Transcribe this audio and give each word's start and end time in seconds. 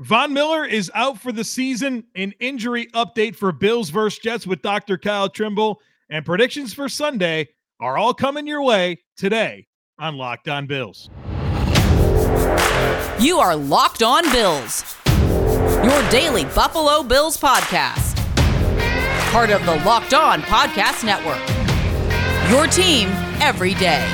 Von 0.00 0.32
Miller 0.32 0.64
is 0.64 0.90
out 0.94 1.20
for 1.20 1.30
the 1.30 1.44
season. 1.44 2.04
An 2.16 2.32
injury 2.40 2.86
update 2.94 3.36
for 3.36 3.52
Bills 3.52 3.90
versus 3.90 4.18
Jets 4.18 4.46
with 4.46 4.60
Dr. 4.60 4.98
Kyle 4.98 5.28
Trimble 5.28 5.80
and 6.10 6.26
predictions 6.26 6.74
for 6.74 6.88
Sunday 6.88 7.48
are 7.78 7.96
all 7.96 8.12
coming 8.12 8.46
your 8.46 8.62
way 8.62 9.00
today 9.16 9.68
on 9.98 10.16
Locked 10.16 10.48
On 10.48 10.66
Bills. 10.66 11.10
You 13.20 13.38
are 13.38 13.54
Locked 13.54 14.02
On 14.02 14.24
Bills, 14.32 14.96
your 15.84 16.10
daily 16.10 16.44
Buffalo 16.46 17.04
Bills 17.04 17.36
podcast. 17.36 18.16
Part 19.30 19.50
of 19.50 19.64
the 19.64 19.76
Locked 19.84 20.14
On 20.14 20.42
Podcast 20.42 21.04
Network. 21.04 21.38
Your 22.50 22.66
team 22.66 23.08
every 23.40 23.74
day. 23.74 24.04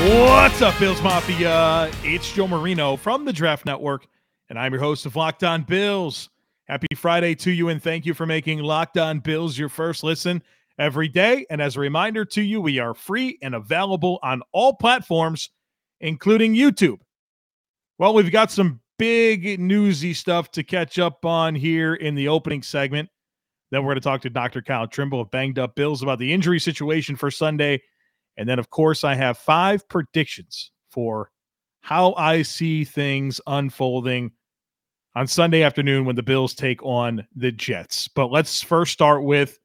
What's 0.00 0.62
up, 0.62 0.78
Bills 0.78 1.02
Mafia? 1.02 1.90
It's 2.02 2.32
Joe 2.32 2.48
Marino 2.48 2.96
from 2.96 3.26
the 3.26 3.34
Draft 3.34 3.66
Network, 3.66 4.06
and 4.48 4.58
I'm 4.58 4.72
your 4.72 4.80
host 4.80 5.04
of 5.04 5.14
Locked 5.14 5.44
On 5.44 5.62
Bills. 5.62 6.30
Happy 6.64 6.86
Friday 6.96 7.34
to 7.34 7.50
you, 7.50 7.68
and 7.68 7.82
thank 7.82 8.06
you 8.06 8.14
for 8.14 8.24
making 8.24 8.60
Locked 8.60 8.96
On 8.96 9.18
Bills 9.18 9.58
your 9.58 9.68
first 9.68 10.02
listen 10.02 10.42
every 10.78 11.06
day. 11.06 11.44
And 11.50 11.60
as 11.60 11.76
a 11.76 11.80
reminder 11.80 12.24
to 12.24 12.40
you, 12.40 12.62
we 12.62 12.78
are 12.78 12.94
free 12.94 13.38
and 13.42 13.54
available 13.54 14.18
on 14.22 14.40
all 14.52 14.72
platforms, 14.72 15.50
including 16.00 16.54
YouTube. 16.54 17.00
Well, 17.98 18.14
we've 18.14 18.32
got 18.32 18.50
some 18.50 18.80
big 18.98 19.60
newsy 19.60 20.14
stuff 20.14 20.50
to 20.52 20.62
catch 20.62 20.98
up 20.98 21.26
on 21.26 21.54
here 21.54 21.94
in 21.94 22.14
the 22.14 22.28
opening 22.28 22.62
segment. 22.62 23.10
Then 23.70 23.82
we're 23.82 23.90
going 23.90 24.00
to 24.00 24.08
talk 24.08 24.22
to 24.22 24.30
Dr. 24.30 24.62
Kyle 24.62 24.86
Trimble 24.86 25.20
of 25.20 25.30
Banged 25.30 25.58
Up 25.58 25.74
Bills 25.74 26.02
about 26.02 26.18
the 26.18 26.32
injury 26.32 26.58
situation 26.58 27.16
for 27.16 27.30
Sunday 27.30 27.82
and 28.40 28.48
then, 28.48 28.58
of 28.58 28.70
course, 28.70 29.04
I 29.04 29.14
have 29.16 29.36
five 29.36 29.86
predictions 29.86 30.70
for 30.90 31.30
how 31.82 32.14
I 32.14 32.40
see 32.40 32.84
things 32.84 33.38
unfolding 33.46 34.30
on 35.14 35.26
Sunday 35.26 35.62
afternoon 35.62 36.06
when 36.06 36.16
the 36.16 36.22
Bills 36.22 36.54
take 36.54 36.82
on 36.82 37.26
the 37.36 37.52
Jets. 37.52 38.08
But 38.08 38.30
let's 38.32 38.62
first 38.62 38.94
start 38.94 39.24
with 39.24 39.58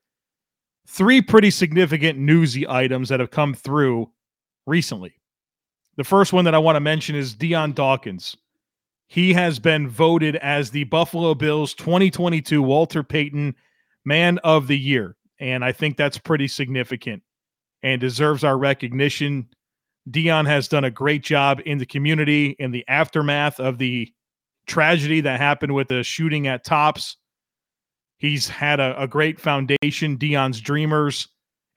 three 0.89 1.21
pretty 1.21 1.51
significant 1.51 2.19
newsy 2.19 2.67
items 2.67 3.07
that 3.07 3.21
have 3.21 3.31
come 3.31 3.53
through 3.53 4.11
recently. 4.65 5.21
The 5.95 6.03
first 6.03 6.33
one 6.33 6.43
that 6.43 6.53
I 6.53 6.59
want 6.59 6.75
to 6.75 6.81
mention 6.81 7.15
is 7.15 7.33
Dion 7.33 7.71
Dawkins. 7.71 8.35
He 9.07 9.31
has 9.31 9.57
been 9.57 9.87
voted 9.87 10.35
as 10.35 10.69
the 10.69 10.83
Buffalo 10.83 11.33
Bills 11.33 11.73
2022 11.75 12.61
Walter 12.61 13.03
Payton 13.03 13.55
Man 14.03 14.37
of 14.39 14.67
the 14.67 14.77
Year. 14.77 15.15
And 15.39 15.63
I 15.63 15.71
think 15.71 15.95
that's 15.95 16.17
pretty 16.17 16.49
significant 16.49 17.23
and 17.85 18.01
deserves 18.01 18.43
our 18.43 18.57
recognition. 18.57 19.47
Dion 20.09 20.47
has 20.47 20.67
done 20.67 20.83
a 20.83 20.91
great 20.91 21.23
job 21.23 21.61
in 21.67 21.77
the 21.77 21.85
community 21.85 22.55
in 22.57 22.71
the 22.71 22.83
aftermath 22.87 23.59
of 23.59 23.77
the 23.77 24.11
tragedy 24.65 25.21
that 25.21 25.39
happened 25.39 25.75
with 25.75 25.87
the 25.87 26.03
shooting 26.03 26.47
at 26.47 26.65
Tops. 26.65 27.15
He's 28.17 28.49
had 28.49 28.79
a, 28.79 28.99
a 29.03 29.07
great 29.07 29.39
foundation, 29.39 30.17
Dion's 30.17 30.59
Dreamers, 30.59 31.27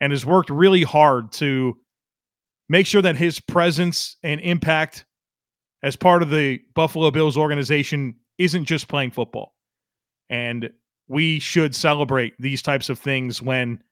and 0.01 0.11
has 0.11 0.25
worked 0.25 0.48
really 0.48 0.83
hard 0.83 1.31
to 1.33 1.77
make 2.70 2.86
sure 2.86 3.03
that 3.03 3.17
his 3.17 3.39
presence 3.39 4.17
and 4.23 4.41
impact 4.41 5.05
as 5.83 5.95
part 5.95 6.23
of 6.23 6.31
the 6.31 6.59
Buffalo 6.75 7.11
Bills 7.11 7.36
organization 7.36 8.14
isn't 8.39 8.64
just 8.64 8.89
playing 8.89 9.11
football. 9.11 9.55
And 10.31 10.70
we 11.06 11.39
should 11.39 11.75
celebrate 11.75 12.33
these 12.39 12.62
types 12.62 12.89
of 12.89 12.98
things 12.98 13.42
when 13.42 13.83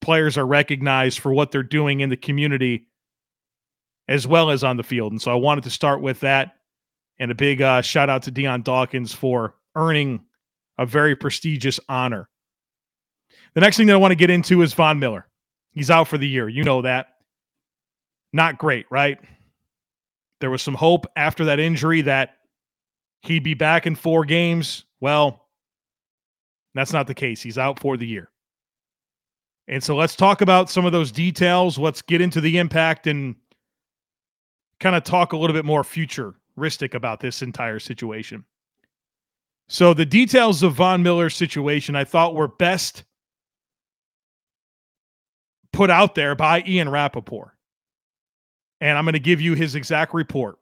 players 0.00 0.38
are 0.38 0.46
recognized 0.46 1.18
for 1.18 1.32
what 1.32 1.50
they're 1.50 1.62
doing 1.62 2.00
in 2.00 2.08
the 2.08 2.16
community 2.16 2.86
as 4.08 4.26
well 4.26 4.50
as 4.50 4.64
on 4.64 4.76
the 4.76 4.82
field. 4.82 5.12
And 5.12 5.20
so 5.20 5.30
I 5.30 5.34
wanted 5.34 5.64
to 5.64 5.70
start 5.70 6.00
with 6.00 6.20
that. 6.20 6.54
And 7.18 7.30
a 7.30 7.34
big 7.34 7.60
uh, 7.60 7.82
shout 7.82 8.08
out 8.08 8.22
to 8.22 8.30
Dion 8.30 8.62
Dawkins 8.62 9.12
for 9.12 9.54
earning 9.74 10.20
a 10.78 10.86
very 10.86 11.16
prestigious 11.16 11.80
honor. 11.88 12.28
The 13.54 13.60
next 13.60 13.76
thing 13.76 13.88
that 13.88 13.94
I 13.94 13.98
want 13.98 14.12
to 14.12 14.16
get 14.16 14.30
into 14.30 14.62
is 14.62 14.72
Von 14.72 14.98
Miller. 14.98 15.26
He's 15.72 15.90
out 15.90 16.08
for 16.08 16.16
the 16.16 16.28
year. 16.28 16.48
You 16.48 16.64
know 16.64 16.82
that. 16.82 17.08
Not 18.32 18.58
great, 18.58 18.86
right? 18.90 19.18
There 20.40 20.50
was 20.50 20.62
some 20.62 20.74
hope 20.74 21.06
after 21.16 21.46
that 21.46 21.58
injury 21.58 22.02
that 22.02 22.36
he'd 23.22 23.42
be 23.42 23.54
back 23.54 23.86
in 23.86 23.96
four 23.96 24.24
games. 24.24 24.84
Well, 25.00 25.46
that's 26.74 26.92
not 26.92 27.06
the 27.06 27.14
case. 27.14 27.42
He's 27.42 27.58
out 27.58 27.80
for 27.80 27.96
the 27.96 28.06
year. 28.06 28.30
And 29.68 29.84
so 29.84 29.94
let's 29.94 30.16
talk 30.16 30.40
about 30.40 30.70
some 30.70 30.86
of 30.86 30.92
those 30.92 31.12
details. 31.12 31.78
Let's 31.78 32.00
get 32.00 32.22
into 32.22 32.40
the 32.40 32.56
impact 32.56 33.06
and 33.06 33.36
kind 34.80 34.96
of 34.96 35.04
talk 35.04 35.34
a 35.34 35.36
little 35.36 35.54
bit 35.54 35.66
more 35.66 35.84
futuristic 35.84 36.94
about 36.94 37.20
this 37.20 37.42
entire 37.42 37.78
situation. 37.78 38.44
So 39.68 39.92
the 39.92 40.06
details 40.06 40.62
of 40.62 40.72
Von 40.72 41.02
Miller's 41.02 41.36
situation 41.36 41.94
I 41.94 42.04
thought 42.04 42.34
were 42.34 42.48
best 42.48 43.04
put 45.74 45.90
out 45.90 46.14
there 46.14 46.34
by 46.34 46.64
Ian 46.66 46.88
Rapoport. 46.88 47.50
And 48.80 48.96
I'm 48.96 49.04
going 49.04 49.12
to 49.12 49.18
give 49.18 49.40
you 49.40 49.54
his 49.54 49.74
exact 49.74 50.14
report. 50.14 50.58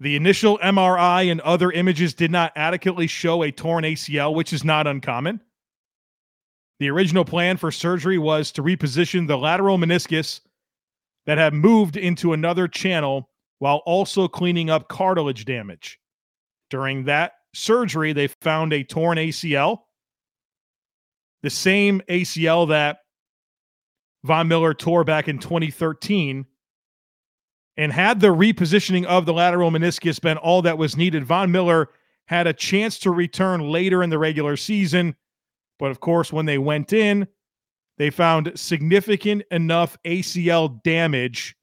The 0.00 0.16
initial 0.16 0.58
MRI 0.58 1.30
and 1.30 1.40
other 1.40 1.70
images 1.70 2.12
did 2.12 2.30
not 2.30 2.52
adequately 2.56 3.06
show 3.06 3.44
a 3.44 3.52
torn 3.52 3.84
ACL, 3.84 4.34
which 4.34 4.52
is 4.52 4.64
not 4.64 4.86
uncommon. 4.86 5.40
The 6.82 6.90
original 6.90 7.24
plan 7.24 7.58
for 7.58 7.70
surgery 7.70 8.18
was 8.18 8.50
to 8.50 8.62
reposition 8.64 9.28
the 9.28 9.38
lateral 9.38 9.78
meniscus 9.78 10.40
that 11.26 11.38
had 11.38 11.54
moved 11.54 11.96
into 11.96 12.32
another 12.32 12.66
channel 12.66 13.30
while 13.60 13.82
also 13.86 14.26
cleaning 14.26 14.68
up 14.68 14.88
cartilage 14.88 15.44
damage. 15.44 16.00
During 16.70 17.04
that 17.04 17.34
surgery, 17.54 18.12
they 18.12 18.26
found 18.26 18.72
a 18.72 18.82
torn 18.82 19.16
ACL, 19.16 19.82
the 21.44 21.50
same 21.50 22.02
ACL 22.08 22.68
that 22.70 22.98
Von 24.24 24.48
Miller 24.48 24.74
tore 24.74 25.04
back 25.04 25.28
in 25.28 25.38
2013. 25.38 26.44
And 27.76 27.92
had 27.92 28.18
the 28.18 28.34
repositioning 28.34 29.04
of 29.04 29.24
the 29.24 29.32
lateral 29.32 29.70
meniscus 29.70 30.20
been 30.20 30.36
all 30.36 30.62
that 30.62 30.78
was 30.78 30.96
needed, 30.96 31.24
Von 31.26 31.52
Miller 31.52 31.90
had 32.26 32.48
a 32.48 32.52
chance 32.52 32.98
to 32.98 33.12
return 33.12 33.70
later 33.70 34.02
in 34.02 34.10
the 34.10 34.18
regular 34.18 34.56
season 34.56 35.14
but 35.82 35.90
of 35.90 35.98
course, 35.98 36.32
when 36.32 36.46
they 36.46 36.58
went 36.58 36.92
in, 36.92 37.26
they 37.98 38.08
found 38.08 38.52
significant 38.54 39.42
enough 39.50 39.98
ACL 40.04 40.80
damage 40.84 41.56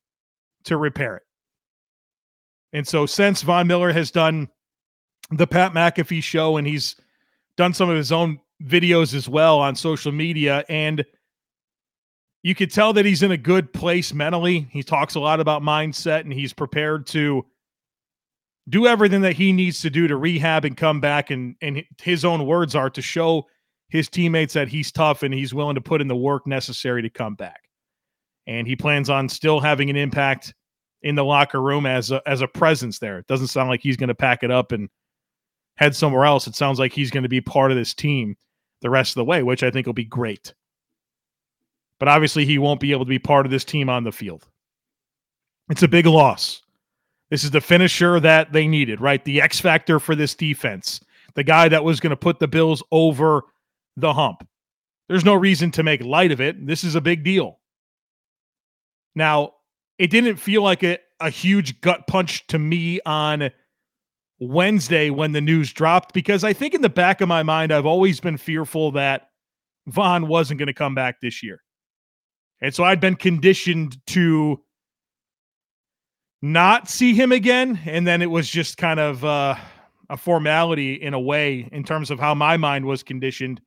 to 0.65 0.75
repair 0.75 1.15
it. 1.15 1.23
And 2.73 2.85
so, 2.85 3.05
since 3.05 3.41
Von 3.43 3.65
Miller 3.65 3.93
has 3.93 4.11
done 4.11 4.49
the 5.31 5.47
Pat 5.47 5.71
McAfee 5.71 6.21
show 6.21 6.57
and 6.57 6.67
he's 6.67 6.97
done 7.55 7.73
some 7.73 7.89
of 7.89 7.95
his 7.95 8.11
own 8.11 8.41
videos 8.61 9.13
as 9.13 9.29
well 9.29 9.57
on 9.57 9.73
social 9.73 10.11
media, 10.11 10.65
and 10.67 11.05
you 12.43 12.53
could 12.53 12.73
tell 12.73 12.91
that 12.91 13.05
he's 13.05 13.23
in 13.23 13.31
a 13.31 13.37
good 13.37 13.71
place 13.71 14.13
mentally. 14.13 14.67
He 14.69 14.83
talks 14.83 15.15
a 15.15 15.21
lot 15.21 15.39
about 15.39 15.61
mindset 15.61 16.21
and 16.21 16.33
he's 16.33 16.51
prepared 16.51 17.07
to 17.07 17.45
do 18.67 18.85
everything 18.85 19.21
that 19.21 19.37
he 19.37 19.53
needs 19.53 19.79
to 19.79 19.89
do 19.89 20.09
to 20.09 20.17
rehab 20.17 20.65
and 20.65 20.75
come 20.75 20.99
back. 20.99 21.31
And, 21.31 21.55
and 21.61 21.85
his 22.01 22.25
own 22.25 22.45
words 22.45 22.75
are 22.75 22.89
to 22.89 23.01
show 23.01 23.47
his 23.89 24.07
teammates 24.07 24.53
that 24.53 24.67
he's 24.67 24.91
tough 24.91 25.23
and 25.23 25.33
he's 25.33 25.53
willing 25.53 25.75
to 25.75 25.81
put 25.81 26.01
in 26.01 26.07
the 26.07 26.15
work 26.15 26.47
necessary 26.47 27.01
to 27.01 27.09
come 27.09 27.35
back. 27.35 27.63
And 28.47 28.67
he 28.67 28.75
plans 28.75 29.09
on 29.09 29.29
still 29.29 29.59
having 29.59 29.89
an 29.89 29.95
impact 29.95 30.53
in 31.01 31.15
the 31.15 31.23
locker 31.23 31.61
room 31.61 31.85
as 31.85 32.11
a, 32.11 32.21
as 32.25 32.41
a 32.41 32.47
presence 32.47 32.99
there. 32.99 33.19
It 33.19 33.27
doesn't 33.27 33.47
sound 33.47 33.69
like 33.69 33.81
he's 33.81 33.97
going 33.97 34.09
to 34.09 34.15
pack 34.15 34.43
it 34.43 34.51
up 34.51 34.71
and 34.71 34.89
head 35.75 35.95
somewhere 35.95 36.25
else. 36.25 36.47
It 36.47 36.55
sounds 36.55 36.79
like 36.79 36.93
he's 36.93 37.11
going 37.11 37.23
to 37.23 37.29
be 37.29 37.41
part 37.41 37.71
of 37.71 37.77
this 37.77 37.93
team 37.93 38.35
the 38.81 38.89
rest 38.89 39.11
of 39.11 39.15
the 39.15 39.25
way, 39.25 39.43
which 39.43 39.63
I 39.63 39.71
think 39.71 39.85
will 39.85 39.93
be 39.93 40.05
great. 40.05 40.53
But 41.99 42.07
obviously, 42.07 42.45
he 42.45 42.57
won't 42.57 42.79
be 42.79 42.91
able 42.91 43.05
to 43.05 43.09
be 43.09 43.19
part 43.19 43.45
of 43.45 43.51
this 43.51 43.65
team 43.65 43.89
on 43.89 44.03
the 44.03 44.11
field. 44.11 44.47
It's 45.69 45.83
a 45.83 45.87
big 45.87 46.05
loss. 46.05 46.61
This 47.29 47.43
is 47.43 47.51
the 47.51 47.61
finisher 47.61 48.19
that 48.19 48.51
they 48.51 48.67
needed, 48.67 49.01
right? 49.01 49.23
The 49.23 49.41
X 49.41 49.59
factor 49.59 49.99
for 49.99 50.15
this 50.15 50.33
defense, 50.33 51.01
the 51.35 51.43
guy 51.43 51.69
that 51.69 51.83
was 51.83 51.99
going 51.99 52.11
to 52.11 52.17
put 52.17 52.39
the 52.39 52.47
Bills 52.47 52.81
over 52.91 53.43
the 53.99 54.13
hump. 54.13 54.47
There's 55.07 55.25
no 55.25 55.33
reason 55.33 55.71
to 55.71 55.83
make 55.83 56.03
light 56.03 56.31
of 56.31 56.39
it. 56.39 56.65
This 56.65 56.83
is 56.83 56.95
a 56.95 57.01
big 57.01 57.23
deal. 57.23 57.59
Now, 59.15 59.53
it 59.97 60.11
didn't 60.11 60.37
feel 60.37 60.61
like 60.61 60.83
a, 60.83 60.99
a 61.19 61.29
huge 61.29 61.81
gut 61.81 62.07
punch 62.07 62.45
to 62.47 62.59
me 62.59 62.99
on 63.05 63.49
Wednesday 64.39 65.09
when 65.09 65.31
the 65.31 65.41
news 65.41 65.73
dropped 65.73 66.13
because 66.13 66.43
I 66.43 66.53
think 66.53 66.73
in 66.73 66.81
the 66.81 66.89
back 66.89 67.21
of 67.21 67.27
my 67.27 67.43
mind, 67.43 67.73
I've 67.73 67.85
always 67.85 68.19
been 68.19 68.37
fearful 68.37 68.91
that 68.91 69.29
Von 69.87 70.27
wasn't 70.27 70.59
going 70.59 70.67
to 70.67 70.73
come 70.73 70.95
back 70.95 71.19
this 71.21 71.43
year. 71.43 71.61
And 72.61 72.73
so 72.73 72.83
I'd 72.83 72.99
been 72.99 73.15
conditioned 73.15 73.97
to 74.07 74.61
not 76.41 76.89
see 76.89 77.13
him 77.13 77.31
again. 77.31 77.79
And 77.85 78.07
then 78.07 78.21
it 78.21 78.29
was 78.29 78.49
just 78.49 78.77
kind 78.77 78.99
of 78.99 79.25
uh, 79.25 79.55
a 80.09 80.17
formality 80.17 80.93
in 80.93 81.13
a 81.13 81.19
way 81.19 81.67
in 81.71 81.83
terms 81.83 82.11
of 82.11 82.19
how 82.19 82.33
my 82.33 82.57
mind 82.57 82.85
was 82.85 83.03
conditioned 83.03 83.61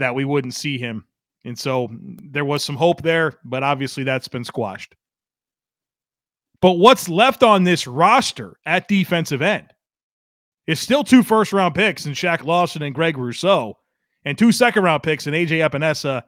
that 0.00 0.14
we 0.14 0.24
wouldn't 0.24 0.54
see 0.54 0.78
him 0.78 1.04
And 1.44 1.58
so 1.58 1.88
there 1.92 2.44
was 2.44 2.62
some 2.62 2.76
hope 2.76 3.02
there, 3.02 3.38
but 3.44 3.62
obviously 3.62 4.04
that's 4.04 4.28
been 4.28 4.44
squashed. 4.44 4.94
But 6.60 6.72
what's 6.72 7.08
left 7.08 7.42
on 7.42 7.64
this 7.64 7.86
roster 7.86 8.58
at 8.66 8.88
defensive 8.88 9.40
end 9.40 9.72
is 10.66 10.78
still 10.78 11.02
two 11.02 11.22
first 11.22 11.52
round 11.52 11.74
picks 11.74 12.04
in 12.04 12.12
Shaq 12.12 12.44
Lawson 12.44 12.82
and 12.82 12.94
Greg 12.94 13.16
Rousseau, 13.16 13.78
and 14.24 14.36
two 14.36 14.52
second 14.52 14.82
round 14.82 15.02
picks 15.02 15.26
in 15.26 15.32
AJ 15.32 15.66
Epenesa 15.68 16.22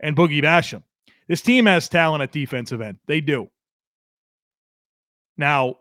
and 0.00 0.16
Boogie 0.16 0.42
Basham. 0.42 0.84
This 1.26 1.40
team 1.40 1.66
has 1.66 1.88
talent 1.88 2.22
at 2.22 2.30
defensive 2.30 2.80
end. 2.80 2.98
They 3.06 3.20
do. 3.20 3.50
Now, 5.36 5.78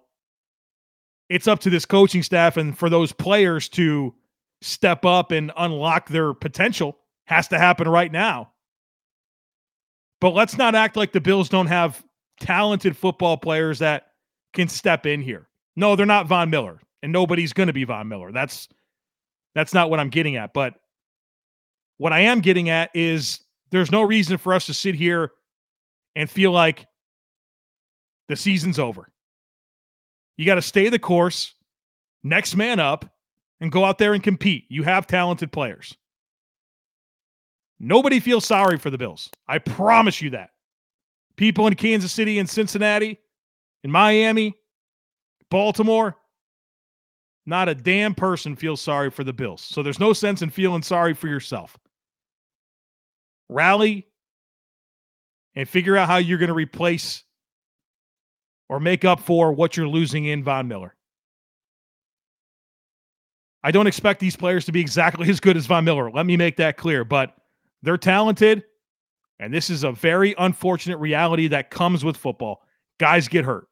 it's 1.30 1.48
up 1.48 1.60
to 1.60 1.70
this 1.70 1.86
coaching 1.86 2.24
staff 2.24 2.58
and 2.58 2.76
for 2.76 2.90
those 2.90 3.12
players 3.12 3.70
to 3.70 4.14
step 4.62 5.06
up 5.06 5.32
and 5.32 5.52
unlock 5.58 6.10
their 6.10 6.34
potential 6.34 6.98
has 7.26 7.48
to 7.50 7.58
happen 7.58 7.88
right 7.88 8.12
now. 8.12 8.52
But 10.22 10.34
let's 10.34 10.58
not 10.58 10.76
act 10.76 10.96
like 10.96 11.12
the 11.12 11.22
Bills 11.22 11.50
don't 11.50 11.68
have 11.68 12.04
talented 12.40 12.96
football 12.96 13.38
players 13.38 13.80
that 13.80 14.12
can 14.54 14.68
step 14.68 15.06
in 15.06 15.22
here. 15.22 15.48
No, 15.76 15.96
they're 15.96 16.06
not 16.06 16.28
Von 16.28 16.50
Miller, 16.50 16.80
and 17.04 17.12
nobody's 17.12 17.54
going 17.54 17.68
to 17.68 17.74
be 17.74 17.84
Von 17.84 18.08
Miller. 18.08 18.32
That's 18.32 18.70
that's 19.54 19.74
not 19.74 19.90
what 19.90 20.00
I'm 20.00 20.10
getting 20.10 20.36
at. 20.36 20.54
But 20.54 20.76
what 21.98 22.14
I 22.14 22.22
am 22.22 22.42
getting 22.42 22.70
at 22.70 22.92
is 22.94 23.40
there's 23.72 23.92
no 23.92 24.02
reason 24.02 24.38
for 24.38 24.54
us 24.54 24.66
to 24.68 24.74
sit 24.74 24.96
here 24.96 25.32
and 26.16 26.30
feel 26.30 26.52
like 26.52 26.88
the 28.28 28.36
season's 28.36 28.80
over. 28.80 29.10
You 30.38 30.46
got 30.46 30.56
to 30.56 30.62
stay 30.62 30.90
the 30.90 31.00
course, 31.00 31.54
next 32.24 32.56
man 32.56 32.80
up, 32.80 33.06
and 33.62 33.72
go 33.72 33.86
out 33.86 33.98
there 33.98 34.14
and 34.14 34.24
compete. 34.24 34.66
You 34.70 34.84
have 34.84 35.08
talented 35.08 35.52
players. 35.52 35.96
Nobody 37.80 38.20
feels 38.20 38.46
sorry 38.46 38.78
for 38.78 38.90
the 38.90 38.98
Bills. 38.98 39.30
I 39.48 39.58
promise 39.60 40.22
you 40.22 40.30
that. 40.32 40.52
People 41.36 41.68
in 41.68 41.76
Kansas 41.76 42.14
City 42.14 42.40
and 42.40 42.50
Cincinnati, 42.50 43.20
in 43.84 43.92
Miami, 43.92 44.56
Baltimore, 45.50 46.16
not 47.46 47.70
a 47.70 47.76
damn 47.76 48.16
person 48.16 48.56
feels 48.56 48.82
sorry 48.82 49.12
for 49.12 49.24
the 49.24 49.34
Bills. 49.34 49.62
So 49.62 49.84
there's 49.84 50.00
no 50.00 50.14
sense 50.14 50.42
in 50.42 50.50
feeling 50.50 50.82
sorry 50.82 51.14
for 51.14 51.28
yourself. 51.28 51.78
Rally 53.50 54.08
and 55.56 55.70
figure 55.70 55.96
out 55.96 56.08
how 56.08 56.18
you're 56.18 56.40
going 56.40 56.50
to 56.50 56.56
replace 56.56 57.24
or 58.68 58.80
make 58.80 59.06
up 59.06 59.20
for 59.20 59.54
what 59.54 59.78
you're 59.78 59.88
losing 59.88 60.26
in 60.26 60.44
Von 60.44 60.68
Miller. 60.68 60.96
I 63.64 63.72
don't 63.72 63.88
expect 63.88 64.20
these 64.20 64.36
players 64.36 64.66
to 64.66 64.72
be 64.72 64.82
exactly 64.82 65.30
as 65.32 65.40
good 65.40 65.58
as 65.58 65.66
Von 65.66 65.86
Miller. 65.86 66.10
Let 66.10 66.26
me 66.26 66.38
make 66.38 66.58
that 66.58 66.78
clear, 66.78 67.04
but 67.04 67.36
they're 67.82 67.98
talented. 67.98 68.64
And 69.40 69.54
this 69.54 69.70
is 69.70 69.84
a 69.84 69.92
very 69.92 70.34
unfortunate 70.38 70.98
reality 70.98 71.48
that 71.50 71.70
comes 71.70 72.06
with 72.06 72.16
football. 72.16 72.62
Guys 73.00 73.28
get 73.28 73.46
hurt. 73.46 73.68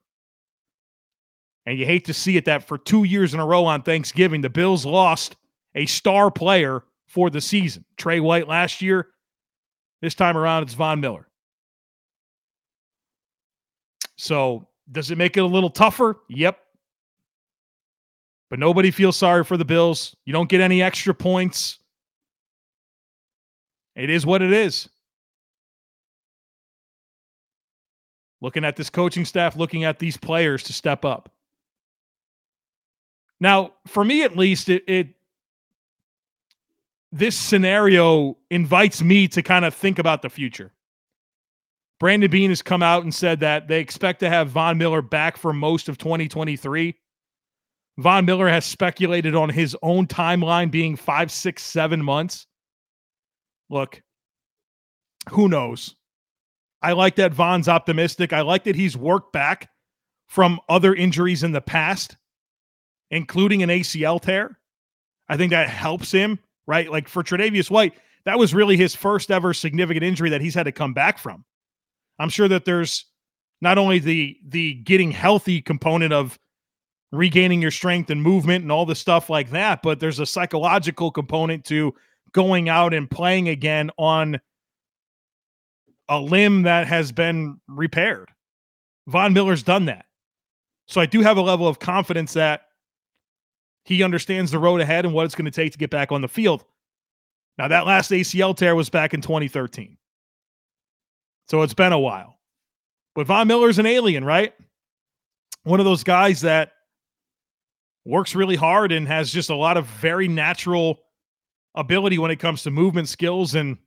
And 1.66 1.80
you 1.80 1.86
hate 1.86 2.06
to 2.06 2.14
see 2.14 2.36
it 2.36 2.46
that 2.46 2.68
for 2.68 2.78
two 2.78 3.06
years 3.06 3.34
in 3.34 3.40
a 3.40 3.46
row 3.46 3.66
on 3.66 3.82
Thanksgiving, 3.82 4.42
the 4.42 4.50
Bills 4.50 4.86
lost 4.86 5.38
a 5.76 5.86
star 5.86 6.30
player 6.30 6.84
for 7.08 7.30
the 7.30 7.40
season. 7.40 7.86
Tre 7.98 8.20
White 8.20 8.48
last 8.48 8.82
year. 8.82 9.08
This 10.02 10.16
time 10.16 10.36
around, 10.36 10.64
it's 10.64 10.74
Von 10.74 11.00
Miller. 11.00 11.30
So 14.18 14.68
does 14.92 15.12
it 15.12 15.18
make 15.18 15.38
it 15.38 15.42
a 15.42 15.46
little 15.46 15.70
tougher? 15.70 16.18
Yep. 16.30 16.60
But 18.50 18.60
nobody 18.60 18.92
feels 18.92 19.16
sorry 19.16 19.44
for 19.46 19.56
the 19.56 19.66
Bills. 19.66 20.16
You 20.26 20.34
don't 20.34 20.50
get 20.50 20.60
any 20.60 20.84
extra 20.84 21.14
points. 21.14 21.80
It 23.96 24.10
is 24.10 24.26
what 24.26 24.42
it 24.42 24.52
is. 24.52 24.90
Looking 28.42 28.66
at 28.66 28.76
this 28.76 28.90
coaching 28.90 29.26
staff, 29.26 29.56
looking 29.56 29.84
at 29.84 30.00
these 30.00 30.18
players 30.18 30.64
to 30.64 30.74
step 30.74 31.06
up. 31.06 31.30
Now, 33.40 33.74
for 33.88 34.04
me 34.04 34.24
at 34.24 34.38
least, 34.38 34.70
it, 34.70 34.84
it 34.88 35.08
this 37.12 37.38
scenario 37.38 38.38
invites 38.50 39.02
me 39.02 39.28
to 39.30 39.42
kind 39.44 39.66
of 39.66 39.74
think 39.74 40.00
about 40.00 40.22
the 40.22 40.30
future. 40.30 40.74
Brandon 42.00 42.30
Beane 42.30 42.50
has 42.50 42.62
come 42.62 42.84
out 42.84 43.04
and 43.04 43.14
said 43.14 43.40
that 43.42 43.68
they 43.68 43.80
expect 43.80 44.20
to 44.22 44.30
have 44.30 44.50
Von 44.50 44.78
Miller 44.78 45.02
back 45.02 45.38
for 45.38 45.54
most 45.54 45.88
of 45.88 45.98
2023. 45.98 46.96
Von 48.00 48.26
Miller 48.26 48.50
has 48.50 48.66
speculated 48.66 49.36
on 49.36 49.50
his 49.50 49.78
own 49.84 50.08
timeline 50.08 50.72
being 50.72 50.96
five, 50.96 51.32
six, 51.32 51.64
seven 51.64 52.04
months. 52.04 52.48
Look, 53.74 54.04
who 55.32 55.50
knows? 55.50 55.96
I 56.84 56.92
like 56.92 57.16
that 57.16 57.34
Von's 57.34 57.68
optimistic. 57.68 58.32
I 58.32 58.42
like 58.42 58.66
that 58.66 58.76
he's 58.76 58.96
worked 58.96 59.34
back 59.34 59.70
from 60.28 60.60
other 60.70 60.94
injuries 60.94 61.42
in 61.42 61.54
the 61.54 61.62
past, 61.62 62.16
including 63.10 63.64
an 63.64 63.70
ACL 63.70 64.22
tear. 64.22 64.60
I 65.28 65.38
think 65.38 65.52
that 65.52 65.70
helps 65.70 66.12
him, 66.12 66.38
right? 66.68 66.92
Like 66.92 67.08
for 67.08 67.24
Tre'Davious 67.24 67.72
White, 67.72 67.94
that 68.26 68.38
was 68.38 68.54
really 68.54 68.78
his 68.78 68.94
first 68.94 69.32
ever 69.32 69.56
significant 69.56 70.04
injury 70.04 70.30
that 70.30 70.42
he's 70.42 70.54
had 70.56 70.64
to 70.64 70.72
come 70.72 70.94
back 70.94 71.18
from. 71.18 71.44
I'm 72.20 72.30
sure 72.30 72.48
that 72.48 72.66
there's 72.66 73.06
not 73.60 73.80
only 73.80 73.98
the 73.98 74.38
the 74.48 74.76
getting 74.76 75.10
healthy 75.10 75.62
component 75.62 76.14
of 76.14 76.38
regaining 77.12 77.62
your 77.62 77.72
strength 77.72 78.12
and 78.12 78.22
movement 78.22 78.62
and 78.62 78.72
all 78.72 78.86
the 78.86 78.94
stuff 78.94 79.32
like 79.32 79.50
that, 79.50 79.82
but 79.82 80.00
there's 80.00 80.20
a 80.20 80.26
psychological 80.28 81.10
component 81.10 81.66
to 81.66 81.96
going 82.34 82.70
out 82.70 82.94
and 82.94 83.10
playing 83.10 83.50
again 83.50 83.92
on 83.98 84.40
a 86.10 86.20
limb 86.20 86.64
that 86.64 86.88
has 86.88 87.12
been 87.12 87.60
repaired. 87.68 88.30
Von 89.08 89.34
Miller's 89.34 89.64
done 89.64 89.86
that. 89.86 90.06
So 90.88 91.00
I 91.00 91.06
do 91.06 91.22
have 91.22 91.38
a 91.38 91.42
level 91.42 91.68
of 91.68 91.80
confidence 91.80 92.34
that 92.34 92.64
he 93.86 94.04
understands 94.04 94.52
the 94.52 94.60
road 94.60 94.82
ahead 94.82 95.06
and 95.06 95.14
what 95.14 95.26
it's 95.26 95.36
going 95.36 95.46
to 95.46 95.52
take 95.52 95.72
to 95.74 95.78
get 95.78 95.90
back 95.90 96.12
on 96.12 96.22
the 96.22 96.28
field. 96.28 96.64
Now, 97.58 97.68
that 97.68 97.86
last 97.86 98.12
ACL 98.12 98.56
tear 98.56 98.76
was 98.76 98.90
back 98.90 99.14
in 99.14 99.22
2013. 99.22 99.98
So 101.50 101.62
it's 101.62 101.74
been 101.74 101.94
a 101.94 102.00
while. 102.00 102.40
But 103.16 103.28
Von 103.28 103.48
Miller's 103.48 103.80
an 103.80 103.86
alien, 103.86 104.26
right? 104.26 104.54
One 105.64 105.80
of 105.80 105.86
those 105.86 106.04
guys 106.04 106.42
that 106.42 106.72
works 108.06 108.36
really 108.36 108.56
hard 108.56 108.92
and 108.92 109.08
has 109.08 109.32
just 109.32 109.50
a 109.50 109.56
lot 109.56 109.78
of 109.78 109.86
very 109.86 110.28
natural 110.28 111.00
ability 111.76 112.18
when 112.18 112.32
it 112.32 112.40
comes 112.40 112.64
to 112.64 112.72
movement 112.72 113.10
skills. 113.10 113.56
And 113.56 113.78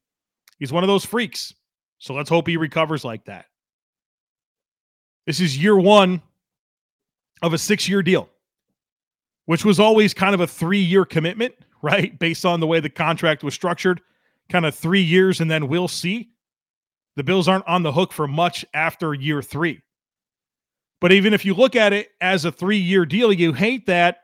he's 0.59 0.73
one 0.73 0.85
of 0.85 0.89
those 0.89 1.05
freaks. 1.05 1.55
So 1.99 2.15
let's 2.15 2.31
hope 2.31 2.47
he 2.47 2.57
recovers 2.57 3.05
like 3.05 3.25
that. 3.27 3.47
This 5.27 5.41
is 5.41 5.61
year 5.61 5.77
one 5.77 6.23
of 7.43 7.53
a 7.53 7.59
six 7.59 7.89
year 7.89 8.03
deal, 8.03 8.29
which 9.47 9.65
was 9.65 9.81
always 9.81 10.15
kind 10.15 10.35
of 10.35 10.41
a 10.41 10.47
three 10.47 10.81
year 10.81 11.05
commitment, 11.05 11.55
right? 11.83 12.19
Based 12.19 12.45
on 12.45 12.61
the 12.61 12.67
way 12.67 12.81
the 12.81 12.91
contract 12.91 13.43
was 13.43 13.55
structured, 13.55 14.01
kind 14.49 14.67
of 14.67 14.75
three 14.75 15.03
years 15.03 15.41
and 15.41 15.51
then 15.51 15.69
we'll 15.69 15.89
see 15.89 16.31
the 17.17 17.25
Bills 17.25 17.49
aren't 17.49 17.67
on 17.67 17.83
the 17.83 17.93
hook 17.93 18.13
for 18.13 18.29
much 18.29 18.65
after 18.75 19.15
year 19.15 19.43
three. 19.43 19.81
But 21.01 21.13
even 21.13 21.35
if 21.35 21.45
you 21.45 21.55
look 21.55 21.75
at 21.75 21.93
it 21.93 22.11
as 22.21 22.45
a 22.45 22.53
three 22.53 22.79
year 22.79 23.05
deal, 23.05 23.33
you 23.33 23.53
hate 23.53 23.87
that 23.87 24.19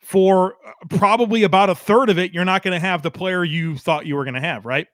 for 0.00 0.54
uh, 0.66 0.72
probably 0.96 1.42
about 1.42 1.70
a 1.70 1.74
third 1.74 2.10
of 2.10 2.18
it, 2.18 2.32
you're 2.32 2.44
not 2.44 2.62
going 2.62 2.74
to 2.74 2.80
have 2.80 3.02
the 3.02 3.10
player 3.10 3.44
you 3.44 3.76
thought 3.76 4.06
you 4.06 4.16
were 4.16 4.24
going 4.24 4.34
to 4.34 4.40
have, 4.40 4.64
right? 4.64 4.86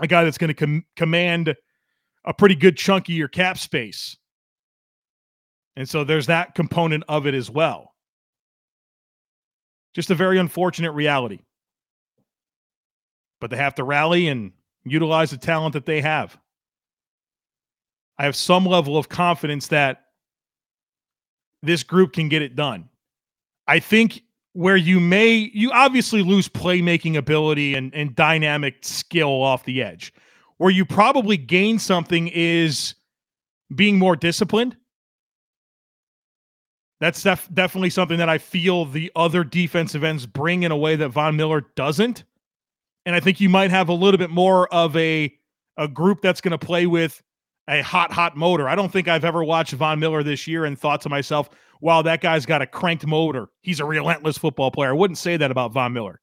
A 0.00 0.06
guy 0.06 0.24
that's 0.24 0.38
going 0.38 0.48
to 0.48 0.54
com- 0.54 0.84
command 0.96 1.54
a 2.24 2.34
pretty 2.34 2.54
good 2.54 2.76
chunk 2.76 3.08
of 3.08 3.14
your 3.14 3.28
cap 3.28 3.58
space. 3.58 4.16
And 5.76 5.88
so 5.88 6.04
there's 6.04 6.26
that 6.26 6.54
component 6.54 7.04
of 7.08 7.26
it 7.26 7.34
as 7.34 7.50
well. 7.50 7.94
Just 9.94 10.10
a 10.10 10.14
very 10.14 10.38
unfortunate 10.38 10.92
reality. 10.92 11.40
But 13.40 13.50
they 13.50 13.56
have 13.56 13.74
to 13.76 13.84
rally 13.84 14.28
and 14.28 14.52
utilize 14.84 15.30
the 15.30 15.38
talent 15.38 15.72
that 15.72 15.86
they 15.86 16.00
have. 16.00 16.36
I 18.18 18.24
have 18.24 18.36
some 18.36 18.66
level 18.66 18.98
of 18.98 19.08
confidence 19.08 19.68
that 19.68 20.02
this 21.62 21.82
group 21.82 22.12
can 22.12 22.28
get 22.28 22.42
it 22.42 22.54
done. 22.56 22.88
I 23.70 23.78
think 23.78 24.22
where 24.52 24.76
you 24.76 24.98
may, 24.98 25.50
you 25.54 25.70
obviously 25.70 26.22
lose 26.22 26.48
playmaking 26.48 27.16
ability 27.16 27.74
and, 27.74 27.94
and 27.94 28.14
dynamic 28.14 28.78
skill 28.82 29.42
off 29.42 29.64
the 29.64 29.82
edge. 29.82 30.12
Where 30.58 30.70
you 30.70 30.84
probably 30.84 31.36
gain 31.36 31.78
something 31.78 32.28
is 32.28 32.94
being 33.74 33.98
more 33.98 34.16
disciplined. 34.16 34.76
That's 37.00 37.22
def- 37.22 37.48
definitely 37.54 37.90
something 37.90 38.18
that 38.18 38.28
I 38.28 38.38
feel 38.38 38.84
the 38.84 39.10
other 39.16 39.44
defensive 39.44 40.04
ends 40.04 40.26
bring 40.26 40.64
in 40.64 40.72
a 40.72 40.76
way 40.76 40.96
that 40.96 41.08
Von 41.10 41.36
Miller 41.36 41.62
doesn't 41.76 42.24
and 43.06 43.16
I 43.16 43.20
think 43.20 43.40
you 43.40 43.48
might 43.48 43.70
have 43.70 43.88
a 43.88 43.92
little 43.92 44.18
bit 44.18 44.30
more 44.30 44.72
of 44.72 44.96
a 44.96 45.34
a 45.76 45.88
group 45.88 46.20
that's 46.20 46.40
going 46.40 46.52
to 46.52 46.64
play 46.64 46.86
with 46.86 47.22
a 47.68 47.82
hot 47.82 48.12
hot 48.12 48.36
motor. 48.36 48.68
I 48.68 48.74
don't 48.74 48.92
think 48.92 49.08
I've 49.08 49.24
ever 49.24 49.44
watched 49.44 49.72
Von 49.72 49.98
Miller 49.98 50.22
this 50.22 50.46
year 50.46 50.64
and 50.64 50.78
thought 50.78 51.00
to 51.02 51.08
myself, 51.08 51.50
"Wow, 51.80 52.02
that 52.02 52.20
guy's 52.20 52.46
got 52.46 52.62
a 52.62 52.66
cranked 52.66 53.06
motor. 53.06 53.48
He's 53.62 53.80
a 53.80 53.84
relentless 53.84 54.38
football 54.38 54.70
player." 54.70 54.90
I 54.90 54.94
wouldn't 54.94 55.18
say 55.18 55.36
that 55.36 55.50
about 55.50 55.72
Von 55.72 55.92
Miller. 55.92 56.20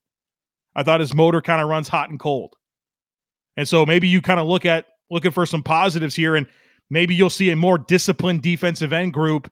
I 0.75 0.83
thought 0.83 0.99
his 0.99 1.13
motor 1.13 1.41
kind 1.41 1.61
of 1.61 1.67
runs 1.67 1.87
hot 1.87 2.09
and 2.09 2.19
cold. 2.19 2.53
And 3.57 3.67
so 3.67 3.85
maybe 3.85 4.07
you 4.07 4.21
kind 4.21 4.39
of 4.39 4.47
look 4.47 4.65
at 4.65 4.85
looking 5.09 5.31
for 5.31 5.45
some 5.45 5.63
positives 5.63 6.15
here, 6.15 6.35
and 6.35 6.45
maybe 6.89 7.15
you'll 7.15 7.29
see 7.29 7.49
a 7.49 7.55
more 7.55 7.77
disciplined 7.77 8.43
defensive 8.43 8.93
end 8.93 9.13
group 9.13 9.51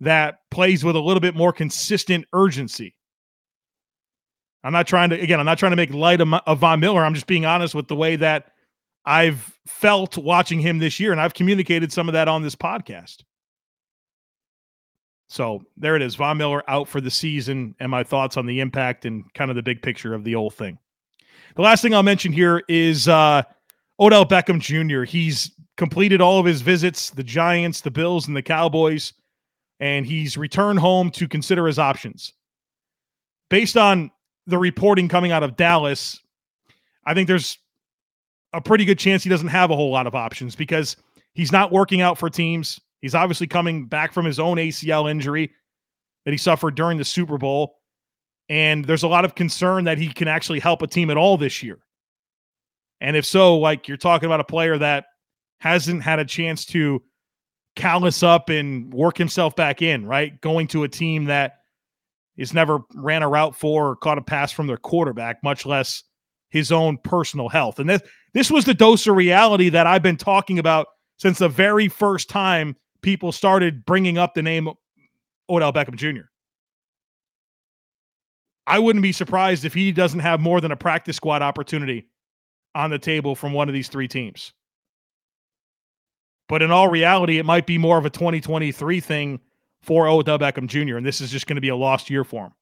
that 0.00 0.38
plays 0.50 0.84
with 0.84 0.96
a 0.96 1.00
little 1.00 1.20
bit 1.20 1.34
more 1.34 1.52
consistent 1.52 2.24
urgency. 2.32 2.94
I'm 4.62 4.72
not 4.72 4.86
trying 4.86 5.10
to 5.10 5.20
again, 5.20 5.40
I'm 5.40 5.46
not 5.46 5.58
trying 5.58 5.72
to 5.72 5.76
make 5.76 5.92
light 5.92 6.20
of, 6.20 6.32
of 6.32 6.60
Von 6.60 6.80
Miller. 6.80 7.04
I'm 7.04 7.14
just 7.14 7.26
being 7.26 7.44
honest 7.44 7.74
with 7.74 7.88
the 7.88 7.96
way 7.96 8.16
that 8.16 8.52
I've 9.04 9.52
felt 9.66 10.16
watching 10.16 10.60
him 10.60 10.78
this 10.78 10.98
year, 10.98 11.12
and 11.12 11.20
I've 11.20 11.34
communicated 11.34 11.92
some 11.92 12.08
of 12.08 12.14
that 12.14 12.28
on 12.28 12.42
this 12.42 12.56
podcast. 12.56 13.22
So 15.34 15.64
there 15.76 15.96
it 15.96 16.02
is. 16.02 16.14
Von 16.14 16.38
Miller 16.38 16.62
out 16.68 16.86
for 16.86 17.00
the 17.00 17.10
season, 17.10 17.74
and 17.80 17.90
my 17.90 18.04
thoughts 18.04 18.36
on 18.36 18.46
the 18.46 18.60
impact 18.60 19.04
and 19.04 19.24
kind 19.34 19.50
of 19.50 19.56
the 19.56 19.64
big 19.64 19.82
picture 19.82 20.14
of 20.14 20.22
the 20.22 20.34
whole 20.34 20.48
thing. 20.48 20.78
The 21.56 21.62
last 21.62 21.82
thing 21.82 21.92
I'll 21.92 22.04
mention 22.04 22.32
here 22.32 22.62
is 22.68 23.08
uh, 23.08 23.42
Odell 23.98 24.24
Beckham 24.26 24.60
Jr. 24.60 25.02
He's 25.02 25.50
completed 25.76 26.20
all 26.20 26.38
of 26.38 26.46
his 26.46 26.60
visits, 26.60 27.10
the 27.10 27.24
Giants, 27.24 27.80
the 27.80 27.90
Bills, 27.90 28.28
and 28.28 28.36
the 28.36 28.42
Cowboys, 28.42 29.12
and 29.80 30.06
he's 30.06 30.36
returned 30.36 30.78
home 30.78 31.10
to 31.10 31.26
consider 31.26 31.66
his 31.66 31.80
options. 31.80 32.32
Based 33.50 33.76
on 33.76 34.12
the 34.46 34.56
reporting 34.56 35.08
coming 35.08 35.32
out 35.32 35.42
of 35.42 35.56
Dallas, 35.56 36.20
I 37.06 37.12
think 37.12 37.26
there's 37.26 37.58
a 38.52 38.60
pretty 38.60 38.84
good 38.84 39.00
chance 39.00 39.24
he 39.24 39.30
doesn't 39.30 39.48
have 39.48 39.72
a 39.72 39.76
whole 39.76 39.90
lot 39.90 40.06
of 40.06 40.14
options 40.14 40.54
because 40.54 40.96
he's 41.32 41.50
not 41.50 41.72
working 41.72 42.02
out 42.02 42.18
for 42.18 42.30
teams. 42.30 42.80
He's 43.04 43.14
obviously 43.14 43.46
coming 43.46 43.84
back 43.84 44.14
from 44.14 44.24
his 44.24 44.40
own 44.40 44.56
ACL 44.56 45.10
injury 45.10 45.52
that 46.24 46.30
he 46.30 46.38
suffered 46.38 46.74
during 46.74 46.96
the 46.96 47.04
Super 47.04 47.36
Bowl. 47.36 47.74
And 48.48 48.82
there's 48.82 49.02
a 49.02 49.08
lot 49.08 49.26
of 49.26 49.34
concern 49.34 49.84
that 49.84 49.98
he 49.98 50.08
can 50.08 50.26
actually 50.26 50.58
help 50.58 50.80
a 50.80 50.86
team 50.86 51.10
at 51.10 51.18
all 51.18 51.36
this 51.36 51.62
year. 51.62 51.80
And 53.02 53.14
if 53.14 53.26
so, 53.26 53.58
like 53.58 53.88
you're 53.88 53.98
talking 53.98 54.24
about 54.24 54.40
a 54.40 54.44
player 54.44 54.78
that 54.78 55.04
hasn't 55.58 56.02
had 56.02 56.18
a 56.18 56.24
chance 56.24 56.64
to 56.64 57.02
callous 57.76 58.22
up 58.22 58.48
and 58.48 58.90
work 58.94 59.18
himself 59.18 59.54
back 59.54 59.82
in, 59.82 60.06
right? 60.06 60.40
Going 60.40 60.66
to 60.68 60.84
a 60.84 60.88
team 60.88 61.26
that 61.26 61.56
is 62.38 62.54
never 62.54 62.78
ran 62.94 63.22
a 63.22 63.28
route 63.28 63.54
for 63.54 63.90
or 63.90 63.96
caught 63.96 64.16
a 64.16 64.22
pass 64.22 64.50
from 64.50 64.66
their 64.66 64.78
quarterback, 64.78 65.44
much 65.44 65.66
less 65.66 66.04
his 66.48 66.72
own 66.72 66.96
personal 67.04 67.50
health. 67.50 67.80
And 67.80 67.90
this 67.90 68.00
this 68.32 68.50
was 68.50 68.64
the 68.64 68.72
dose 68.72 69.06
of 69.06 69.14
reality 69.14 69.68
that 69.68 69.86
I've 69.86 70.02
been 70.02 70.16
talking 70.16 70.58
about 70.58 70.86
since 71.18 71.38
the 71.38 71.50
very 71.50 71.88
first 71.88 72.30
time 72.30 72.76
people 73.04 73.30
started 73.32 73.84
bringing 73.84 74.18
up 74.18 74.34
the 74.34 74.42
name 74.42 74.68
Odell 75.48 75.72
Beckham 75.72 75.94
Jr. 75.94 76.22
I 78.66 78.78
wouldn't 78.78 79.02
be 79.02 79.12
surprised 79.12 79.66
if 79.66 79.74
he 79.74 79.92
doesn't 79.92 80.20
have 80.20 80.40
more 80.40 80.60
than 80.60 80.72
a 80.72 80.76
practice 80.76 81.16
squad 81.16 81.42
opportunity 81.42 82.08
on 82.74 82.88
the 82.90 82.98
table 82.98 83.36
from 83.36 83.52
one 83.52 83.68
of 83.68 83.74
these 83.74 83.88
three 83.88 84.08
teams. 84.08 84.54
But 86.48 86.62
in 86.62 86.70
all 86.70 86.88
reality, 86.88 87.38
it 87.38 87.44
might 87.44 87.66
be 87.66 87.76
more 87.76 87.98
of 87.98 88.06
a 88.06 88.10
2023 88.10 89.00
thing 89.00 89.40
for 89.82 90.08
Odell 90.08 90.38
Beckham 90.38 90.66
Jr., 90.66 90.96
and 90.96 91.04
this 91.04 91.20
is 91.20 91.30
just 91.30 91.46
going 91.46 91.56
to 91.56 91.60
be 91.60 91.68
a 91.68 91.76
lost 91.76 92.08
year 92.08 92.24
for 92.24 92.46
him. 92.46 92.52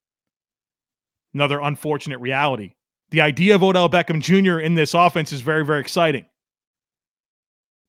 Another 1.35 1.61
unfortunate 1.61 2.19
reality. 2.19 2.75
The 3.11 3.21
idea 3.21 3.55
of 3.55 3.63
Odell 3.63 3.89
Beckham 3.89 4.21
Jr. 4.21 4.59
in 4.59 4.75
this 4.75 4.93
offense 4.93 5.33
is 5.33 5.41
very, 5.41 5.65
very 5.65 5.81
exciting. 5.81 6.27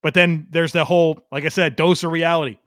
But 0.03 0.13
then 0.13 0.45
there's 0.51 0.73
the 0.73 0.85
whole, 0.85 1.25
like 1.31 1.45
I 1.45 1.49
said, 1.49 1.75
dose 1.77 2.03
of 2.03 2.11
reality. 2.11 2.59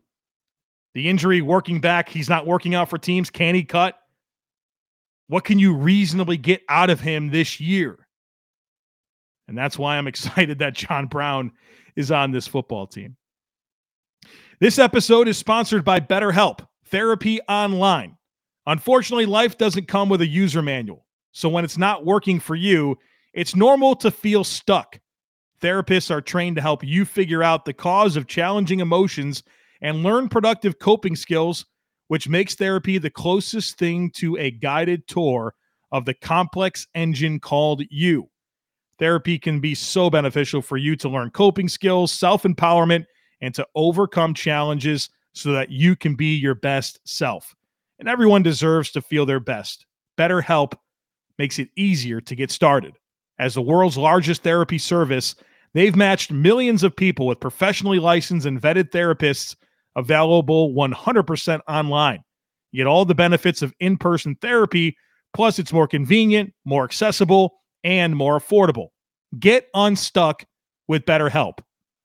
The 0.95 1.09
injury 1.09 1.43
working 1.43 1.81
back, 1.81 2.09
he's 2.09 2.31
not 2.31 2.47
working 2.47 2.75
out 2.75 2.89
for 2.89 2.97
teams. 2.97 3.29
Can 3.31 3.55
he 3.55 3.63
cut? 3.63 3.99
What 5.29 5.45
can 5.45 5.59
you 5.59 5.75
reasonably 5.75 6.39
get 6.39 6.63
out 6.69 6.89
of 6.89 7.01
him 7.01 7.31
this 7.31 7.61
year? 7.61 8.09
And 9.47 9.57
that's 9.57 9.79
why 9.79 9.99
I'm 9.99 10.09
excited 10.09 10.59
that 10.59 10.75
John 10.75 11.07
Brown 11.07 11.53
is 11.95 12.11
on 12.11 12.33
this 12.33 12.47
football 12.47 12.87
team. 12.87 13.17
This 14.59 14.79
episode 14.79 15.29
is 15.29 15.37
sponsored 15.37 15.85
by 15.85 16.01
BetterHelp, 16.01 16.67
therapy 16.87 17.41
online. 17.43 18.17
Unfortunately, 18.67 19.27
life 19.27 19.59
doesn't 19.59 19.87
come 19.87 20.09
with 20.09 20.23
a 20.23 20.27
user 20.27 20.63
manual. 20.63 21.05
So 21.33 21.51
when 21.51 21.65
it's 21.65 21.77
not 21.77 22.07
working 22.07 22.41
for 22.41 22.55
you, 22.55 22.97
it's 23.35 23.55
normal 23.55 23.95
to 23.97 24.11
feel 24.11 24.43
stuck. 24.43 24.99
Therapists 25.61 26.11
are 26.11 26.21
trained 26.21 26.57
to 26.57 26.63
help 26.63 26.85
you 26.85 27.05
figure 27.05 27.43
out 27.43 27.65
the 27.65 27.73
cause 27.73 28.17
of 28.17 28.27
challenging 28.27 28.81
emotions 28.81 29.43
and 29.81 30.03
learn 30.03 30.29
productive 30.29 30.79
coping 30.79 31.17
skills, 31.17 31.65
which 32.09 32.29
makes 32.29 32.55
therapy 32.55 32.99
the 32.99 33.11
closest 33.11 33.79
thing 33.79 34.11
to 34.17 34.37
a 34.37 34.51
guided 34.51 35.07
tour 35.09 35.55
of 35.93 36.05
the 36.05 36.15
complex 36.15 36.87
engine 36.95 37.41
called 37.41 37.83
you. 37.91 38.29
Therapy 38.99 39.39
can 39.39 39.61
be 39.61 39.75
so 39.75 40.09
beneficial 40.09 40.63
for 40.63 40.77
you 40.77 40.97
to 40.97 41.09
learn 41.09 41.31
coping 41.31 41.69
skills, 41.69 42.13
self 42.13 42.45
empowerment, 42.45 43.07
and 43.41 43.55
to 43.55 43.67
overcome 43.75 44.35
challenges 44.35 45.11
so 45.33 45.53
that 45.53 45.71
you 45.71 45.97
can 45.97 46.15
be 46.15 46.35
your 46.37 46.55
best 46.55 46.99
self. 47.05 47.55
And 47.99 48.09
everyone 48.09 48.43
deserves 48.43 48.91
to 48.93 49.03
feel 49.03 49.27
their 49.27 49.41
best. 49.41 49.87
BetterHelp 50.19 50.73
makes 51.39 51.59
it 51.59 51.69
easier 51.77 52.21
to 52.23 52.35
get 52.35 52.51
started. 52.51 52.95
As 53.39 53.55
the 53.55 53.63
world's 53.63 53.99
largest 53.99 54.43
therapy 54.43 54.79
service, 54.79 55.35
they've 55.75 55.97
matched 55.97 56.31
millions 56.31 56.83
of 56.83 56.97
people 56.97 57.27
with 57.27 57.41
professionally 57.41 57.99
licensed 57.99 58.47
and 58.47 58.61
vetted 58.61 58.91
therapists 58.91 59.57
available 59.95 60.73
100% 60.75 61.61
online. 61.69 62.23
You 62.73 62.85
get 62.85 62.87
all 62.87 63.05
the 63.05 63.15
benefits 63.15 63.63
of 63.63 63.73
in 63.81 63.97
person 63.97 64.37
therapy, 64.41 64.97
plus, 65.35 65.59
it's 65.59 65.73
more 65.73 65.89
convenient, 65.89 66.53
more 66.65 66.85
accessible, 66.85 67.61
and 67.85 68.17
more 68.17 68.39
affordable. 68.39 68.89
Get 69.39 69.69
unstuck 69.75 70.45
with 70.89 71.05
BetterHelp. 71.05 71.59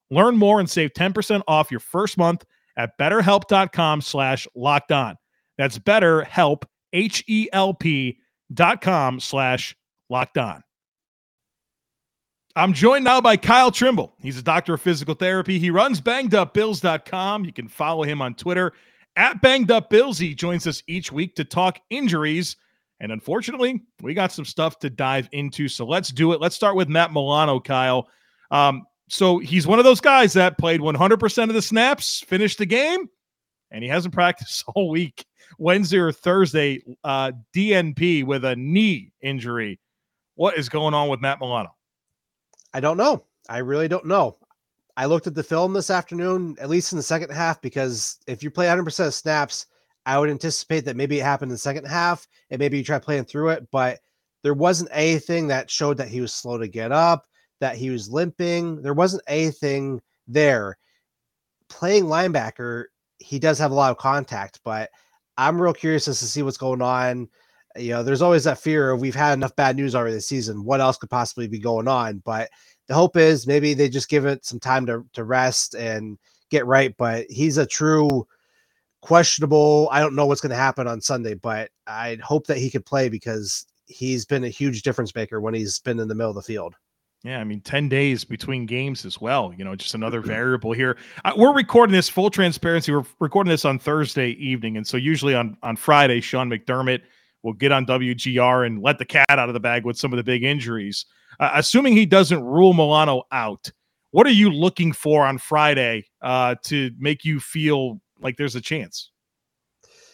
Learn 0.10 0.36
more 0.36 0.60
and 0.60 0.70
save 0.70 0.92
10% 0.94 1.42
off 1.48 1.72
your 1.72 1.80
first 1.80 2.18
month 2.18 2.46
at 2.78 2.98
betterhelp.com 3.00 4.02
slash 4.02 4.48
locked 4.56 4.92
on. 4.92 5.16
That's 5.58 5.80
betterhelp, 5.80 6.64
H-E-L-P 6.94 8.18
dot 8.54 8.82
com 8.82 9.20
slash 9.20 9.76
locked 10.10 10.38
on. 10.38 10.64
I'm 12.56 12.74
joined 12.74 13.06
now 13.06 13.22
by 13.22 13.38
Kyle 13.38 13.72
Trimble. 13.72 14.14
He's 14.20 14.38
a 14.38 14.44
doctor 14.44 14.74
of 14.74 14.82
physical 14.82 15.16
therapy. 15.16 15.58
He 15.58 15.70
runs 15.70 16.02
bangedupbills.com. 16.02 17.46
You 17.46 17.54
can 17.54 17.68
follow 17.68 18.04
him 18.04 18.22
on 18.22 18.36
Twitter 18.36 18.74
at 19.16 19.42
bangedupbills. 19.42 20.20
He 20.20 20.36
joins 20.36 20.68
us 20.68 20.84
each 20.88 21.12
week 21.12 21.36
to 21.36 21.46
talk 21.46 21.80
injuries– 21.90 22.56
and 23.02 23.12
unfortunately, 23.12 23.82
we 24.02 24.14
got 24.14 24.32
some 24.32 24.46
stuff 24.46 24.78
to 24.80 24.90
dive 24.90 25.28
into. 25.32 25.68
So 25.68 25.86
let's 25.86 26.10
do 26.10 26.34
it. 26.34 26.40
Let's 26.40 26.56
start 26.56 26.76
with 26.76 26.88
Matt 26.88 27.12
Milano, 27.12 27.60
Kyle. 27.60 28.08
Um, 28.52 28.86
so 29.10 29.40
he's 29.40 29.66
one 29.66 29.80
of 29.80 29.86
those 29.86 30.00
guys 30.00 30.34
that 30.34 30.60
played 30.60 30.82
100% 30.82 31.44
of 31.50 31.54
the 31.56 31.62
snaps, 31.64 32.24
finished 32.28 32.60
the 32.60 32.68
game, 32.68 33.10
and 33.72 33.84
he 33.84 33.90
hasn't 33.90 34.14
practiced 34.14 34.64
all 34.76 34.90
week. 34.90 35.26
Wednesday 35.58 35.98
or 35.98 36.12
Thursday, 36.12 36.84
uh, 37.04 37.32
DNP 37.56 38.24
with 38.24 38.46
a 38.46 38.56
knee 38.56 39.12
injury. 39.22 39.80
What 40.36 40.58
is 40.58 40.70
going 40.70 40.94
on 40.94 41.10
with 41.10 41.22
Matt 41.22 41.40
Milano? 41.40 41.76
I 42.74 42.80
don't 42.80 42.98
know. 42.98 43.26
I 43.50 43.60
really 43.60 43.88
don't 43.88 44.06
know. 44.06 44.38
I 44.98 45.06
looked 45.06 45.28
at 45.28 45.36
the 45.36 45.44
film 45.44 45.74
this 45.74 45.90
afternoon, 45.90 46.56
at 46.60 46.70
least 46.70 46.92
in 46.92 46.98
the 46.98 47.04
second 47.04 47.32
half, 47.32 47.62
because 47.62 48.18
if 48.28 48.44
you 48.44 48.52
play 48.52 48.68
100% 48.68 49.08
of 49.08 49.14
snaps, 49.14 49.66
I 50.06 50.20
would 50.20 50.30
anticipate 50.30 50.86
that 50.86 50.96
maybe 50.96 51.20
it 51.20 51.24
happened 51.24 51.52
in 51.52 51.56
the 51.56 51.60
second 51.60 51.86
half 51.86 52.28
and 52.50 52.60
maybe 52.60 52.78
you 52.78 52.84
try 52.84 53.00
playing 53.00 53.26
through 53.26 53.50
it, 53.50 53.68
but 53.72 54.00
there 54.44 54.54
wasn't 54.54 54.90
anything 54.92 55.48
that 55.48 55.70
showed 55.70 55.98
that 55.98 56.08
he 56.08 56.22
was 56.22 56.34
slow 56.34 56.58
to 56.58 56.68
get 56.68 56.92
up, 56.92 57.26
that 57.60 57.76
he 57.76 57.90
was 57.90 58.10
limping. 58.10 58.82
There 58.82 58.94
wasn't 58.94 59.24
anything 59.28 60.02
there. 60.28 60.78
Playing 61.70 62.06
linebacker, 62.06 62.86
he 63.20 63.40
does 63.40 63.60
have 63.60 63.72
a 63.72 63.76
lot 63.76 63.92
of 63.92 63.98
contact, 63.98 64.60
but 64.64 64.90
I'm 65.38 65.62
real 65.62 65.74
curious 65.74 66.08
as 66.08 66.20
to 66.20 66.26
see 66.26 66.42
what's 66.42 66.58
going 66.58 66.82
on. 66.82 67.30
You 67.78 67.92
know, 67.92 68.04
there's 68.04 68.22
always 68.22 68.44
that 68.44 68.60
fear 68.60 68.92
of 68.92 69.02
we've 69.02 69.16
had 69.16 69.34
enough 69.34 69.56
bad 69.56 69.76
news 69.76 69.96
already 69.96 70.16
this 70.16 70.28
season. 70.28 70.64
What 70.64 70.82
else 70.82 70.98
could 70.98 71.10
possibly 71.10 71.48
be 71.48 71.60
going 71.60 71.88
on? 71.88 72.20
But 72.26 72.50
the 72.88 72.94
hope 72.94 73.16
is 73.16 73.48
maybe 73.48 73.74
they 73.74 73.90
just 73.90 74.10
give 74.10 74.26
it 74.26 74.46
some 74.46 74.60
time 74.60 74.86
to, 74.88 75.06
to 75.14 75.24
rest 75.24 75.76
and 75.76 76.18
get 76.50 76.66
right. 76.66 76.96
But 76.98 77.26
he's 77.30 77.58
a 77.58 77.66
true 77.66 78.28
questionable. 79.02 79.90
I 79.92 80.00
don't 80.00 80.16
know 80.16 80.26
what's 80.26 80.42
going 80.42 80.52
to 80.52 80.56
happen 80.56 80.88
on 80.88 81.02
Sunday, 81.02 81.34
but 81.34 81.70
I 81.88 82.18
hope 82.22 82.48
that 82.48 82.58
he 82.58 82.70
could 82.70 82.86
play 82.86 83.10
because 83.10 83.66
he's 83.88 84.26
been 84.26 84.44
a 84.44 84.50
huge 84.50 84.84
difference 84.84 85.14
maker 85.16 85.42
when 85.42 85.54
he's 85.54 85.80
been 85.80 86.00
in 86.00 86.08
the 86.08 86.16
middle 86.16 86.32
of 86.32 86.36
the 86.36 86.42
field. 86.42 86.76
Yeah, 87.24 87.40
I 87.40 87.44
mean, 87.44 87.62
10 87.62 87.88
days 87.88 88.24
between 88.24 88.66
games 88.66 89.06
as 89.06 89.22
well. 89.22 89.54
You 89.56 89.64
know, 89.64 89.76
just 89.76 89.94
another 89.94 90.22
variable 90.22 90.72
here. 90.72 90.98
Uh, 91.24 91.34
we're 91.38 91.54
recording 91.54 91.94
this 91.94 92.10
full 92.10 92.32
transparency. 92.32 92.92
We're 92.92 93.06
recording 93.20 93.52
this 93.52 93.64
on 93.64 93.78
Thursday 93.78 94.30
evening. 94.32 94.78
And 94.78 94.88
so, 94.88 94.98
usually 94.98 95.36
on, 95.36 95.56
on 95.62 95.76
Friday, 95.76 96.20
Sean 96.20 96.50
McDermott 96.50 97.02
will 97.44 97.54
get 97.54 97.72
on 97.72 97.86
WGR 97.86 98.66
and 98.66 98.82
let 98.82 98.98
the 98.98 99.06
cat 99.06 99.26
out 99.30 99.50
of 99.50 99.54
the 99.54 99.60
bag 99.60 99.86
with 99.86 99.98
some 99.98 100.14
of 100.14 100.18
the 100.18 100.24
big 100.24 100.44
injuries. 100.44 101.06
Uh, 101.40 101.52
assuming 101.56 101.94
he 101.94 102.06
doesn't 102.06 102.44
rule 102.44 102.74
Milano 102.74 103.24
out, 103.32 103.72
what 104.12 104.28
are 104.28 104.32
you 104.32 104.50
looking 104.52 104.92
for 104.92 105.26
on 105.26 105.38
Friday 105.38 106.06
uh, 106.22 106.56
to 106.64 106.92
make 107.00 107.24
you 107.26 107.40
feel 107.40 108.00
like 108.20 108.38
there's 108.38 108.56
a 108.56 108.62
chance? 108.62 109.12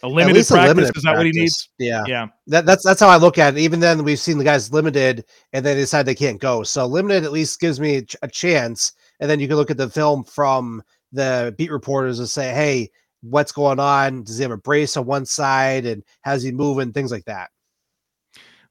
A 0.04 0.08
limited 0.08 0.46
practice 0.46 0.50
a 0.50 0.68
limited 0.68 0.96
is 0.96 1.02
that 1.02 1.02
practice. 1.02 1.18
what 1.18 1.26
he 1.26 1.32
needs? 1.32 1.68
Yeah, 1.78 2.04
yeah. 2.06 2.26
That, 2.46 2.66
that's 2.66 2.84
that's 2.84 3.00
how 3.00 3.08
I 3.08 3.16
look 3.16 3.36
at 3.36 3.56
it. 3.56 3.60
Even 3.60 3.80
then, 3.80 4.04
we've 4.04 4.20
seen 4.20 4.38
the 4.38 4.44
guys 4.44 4.72
limited, 4.72 5.24
and 5.52 5.66
they 5.66 5.74
decide 5.74 6.06
they 6.06 6.14
can't 6.14 6.40
go. 6.40 6.62
So 6.62 6.86
limited 6.86 7.24
at 7.24 7.32
least 7.32 7.58
gives 7.58 7.80
me 7.80 8.06
a 8.22 8.28
chance, 8.28 8.92
and 9.18 9.28
then 9.28 9.40
you 9.40 9.48
can 9.48 9.56
look 9.56 9.72
at 9.72 9.76
the 9.76 9.90
film 9.90 10.22
from 10.22 10.84
the 11.10 11.52
beat 11.58 11.72
reporters 11.72 12.20
and 12.20 12.28
say, 12.28 12.54
hey, 12.54 12.90
what's 13.22 13.52
going 13.52 13.80
on? 13.80 14.22
Does 14.22 14.38
he 14.38 14.42
have 14.42 14.52
a 14.52 14.56
brace 14.56 14.96
on 14.96 15.06
one 15.06 15.26
side, 15.26 15.86
and 15.86 16.02
how's 16.22 16.42
he 16.42 16.52
moving? 16.52 16.92
Things 16.92 17.12
like 17.12 17.24
that. 17.24 17.50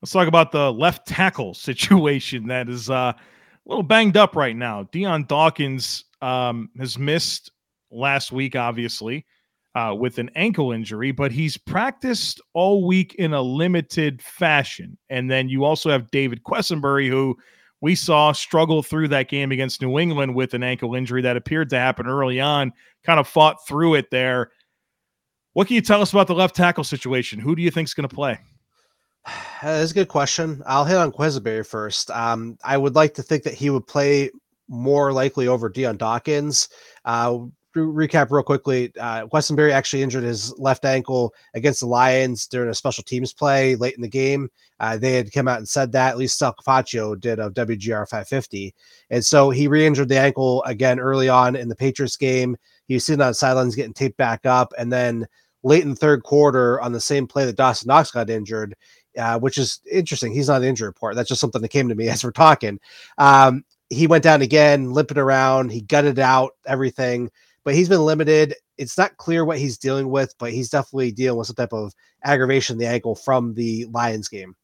Let's 0.02 0.12
talk 0.12 0.28
about 0.28 0.52
the 0.52 0.72
left 0.72 1.08
tackle 1.08 1.54
situation 1.54 2.48
that 2.48 2.70
is 2.70 2.90
uh, 2.90 3.14
a 3.14 3.16
little 3.66 3.84
banged 3.84 4.18
up 4.18 4.36
right 4.36 4.56
now. 4.56 4.84
Dion 4.92 5.26
Dawkins 5.26 6.06
um, 6.22 6.70
has 6.78 6.98
missed 6.98 7.52
last 7.92 8.32
week, 8.32 8.56
obviously, 8.56 9.26
uh, 9.76 9.94
with 9.94 10.18
an 10.18 10.30
ankle 10.36 10.72
injury, 10.72 11.12
but 11.12 11.32
he's 11.32 11.58
practiced 11.58 12.42
all 12.54 12.86
week 12.86 13.16
in 13.16 13.34
a 13.34 13.42
limited 13.42 14.22
fashion. 14.22 14.98
And 15.10 15.30
then 15.30 15.50
you 15.50 15.64
also 15.64 15.90
have 15.90 16.10
David 16.12 16.44
Quessenberry, 16.44 17.10
who 17.10 17.38
we 17.82 17.96
saw 17.96 18.32
struggle 18.32 18.82
through 18.82 19.10
that 19.10 19.30
game 19.30 19.52
against 19.52 19.82
New 19.82 20.00
England 20.00 20.34
with 20.34 20.54
an 20.54 20.64
ankle 20.64 20.96
injury 20.96 21.22
that 21.22 21.38
appeared 21.38 21.70
to 21.70 21.80
happen 21.80 22.08
early 22.08 22.40
on, 22.40 22.74
kind 23.04 23.20
of 23.20 23.28
fought 23.28 23.66
through 23.68 23.96
it 23.96 24.10
there. 24.10 24.52
What 25.54 25.68
can 25.68 25.76
you 25.76 25.82
tell 25.82 26.02
us 26.02 26.12
about 26.12 26.28
the 26.28 26.36
left 26.36 26.56
tackle 26.56 26.84
situation? 26.84 27.40
Who 27.40 27.56
do 27.56 27.62
you 27.62 27.72
think 27.72 27.88
is 27.88 27.94
going 27.94 28.08
to 28.08 28.16
play? 28.16 28.40
That's 29.62 29.92
a 29.92 29.94
good 29.94 30.08
question. 30.08 30.64
I'll 30.66 30.86
hit 30.86 30.98
on 30.98 31.12
Quessenberry 31.12 31.66
first. 31.66 32.10
Um, 32.12 32.58
I 32.64 32.78
would 32.78 32.96
like 32.96 33.14
to 33.16 33.24
think 33.24 33.44
that 33.44 33.54
he 33.54 33.70
would 33.70 33.86
play 33.86 34.32
more 34.70 35.12
likely 35.12 35.48
over 35.48 35.70
Dion 35.70 35.98
Dawkins. 35.98 36.70
Uh, 37.06 37.40
recap 37.76 38.32
real 38.32 38.44
quickly. 38.44 38.92
Uh, 39.00 39.28
Quessenberry 39.28 39.72
actually 39.72 40.04
injured 40.04 40.24
his 40.24 40.58
left 40.58 40.86
ankle 40.86 41.34
against 41.54 41.82
the 41.82 41.86
Lions 41.86 42.48
during 42.48 42.70
a 42.70 42.74
special 42.74 43.04
teams 43.04 43.34
play 43.34 43.76
late 43.76 43.96
in 43.96 44.02
the 44.02 44.08
game. 44.08 44.50
Uh, 44.80 44.98
they 44.98 45.14
had 45.14 45.32
come 45.32 45.48
out 45.48 45.58
and 45.58 45.68
said 45.68 45.92
that. 45.92 46.10
At 46.10 46.18
least 46.18 46.38
Sal 46.38 46.56
Capaccio 46.56 47.20
did 47.20 47.40
of 47.40 47.54
WGR 47.54 48.08
550, 48.08 48.74
and 49.10 49.24
so 49.24 49.50
he 49.50 49.68
re-injured 49.68 50.10
the 50.10 50.20
ankle 50.20 50.64
again 50.64 51.00
early 51.00 51.30
on 51.30 51.56
in 51.56 51.68
the 51.68 51.76
Patriots 51.76 52.18
game. 52.18 52.56
He 52.88 52.96
was 52.96 53.06
sitting 53.06 53.22
on 53.22 53.30
the 53.30 53.34
sidelines 53.34 53.76
getting 53.76 53.94
taped 53.94 54.18
back 54.18 54.46
up, 54.46 54.74
and 54.78 54.92
then 54.92 55.28
late 55.64 55.84
in 55.84 55.90
the 55.90 55.96
third 55.96 56.24
quarter 56.24 56.80
on 56.82 56.92
the 56.92 57.02
same 57.02 57.28
play 57.28 57.46
that 57.46 57.58
Dawson 57.58 57.88
Knox 57.88 58.12
got 58.12 58.30
injured. 58.30 58.76
Uh, 59.18 59.40
which 59.40 59.58
is 59.58 59.82
interesting. 59.92 60.32
He's 60.32 60.48
not 60.48 60.62
an 60.62 60.68
injury 60.68 60.90
report. 60.90 61.16
That's 61.16 61.30
just 61.30 61.42
something 61.42 61.60
that 61.64 61.70
came 61.70 61.90
to 61.90 61.96
me 61.96 62.08
as 62.10 62.24
we're 62.24 62.30
talking. 62.30 62.80
Um, 63.18 63.66
he 63.90 64.06
went 64.06 64.24
down 64.24 64.42
again, 64.44 64.92
limping 64.94 65.18
around. 65.18 65.72
He 65.72 65.82
gutted 65.82 66.20
out 66.20 66.52
everything 66.68 67.32
but 67.68 67.76
he's 67.76 67.90
been 67.90 68.06
limited. 68.06 68.56
It's 68.78 68.98
not 68.98 69.18
clear 69.18 69.44
what 69.44 69.58
he's 69.58 69.78
dealing 69.78 70.10
with, 70.10 70.34
but 70.40 70.54
he's 70.54 70.70
definitely 70.70 71.12
dealing 71.12 71.38
with 71.38 71.48
some 71.48 71.58
type 71.58 71.74
of 71.74 71.94
aggravation 72.24 72.78
the 72.78 72.88
ankle 72.88 73.14
from 73.14 73.54
the 73.56 73.84
Lions 73.92 74.30
game. 74.30 74.56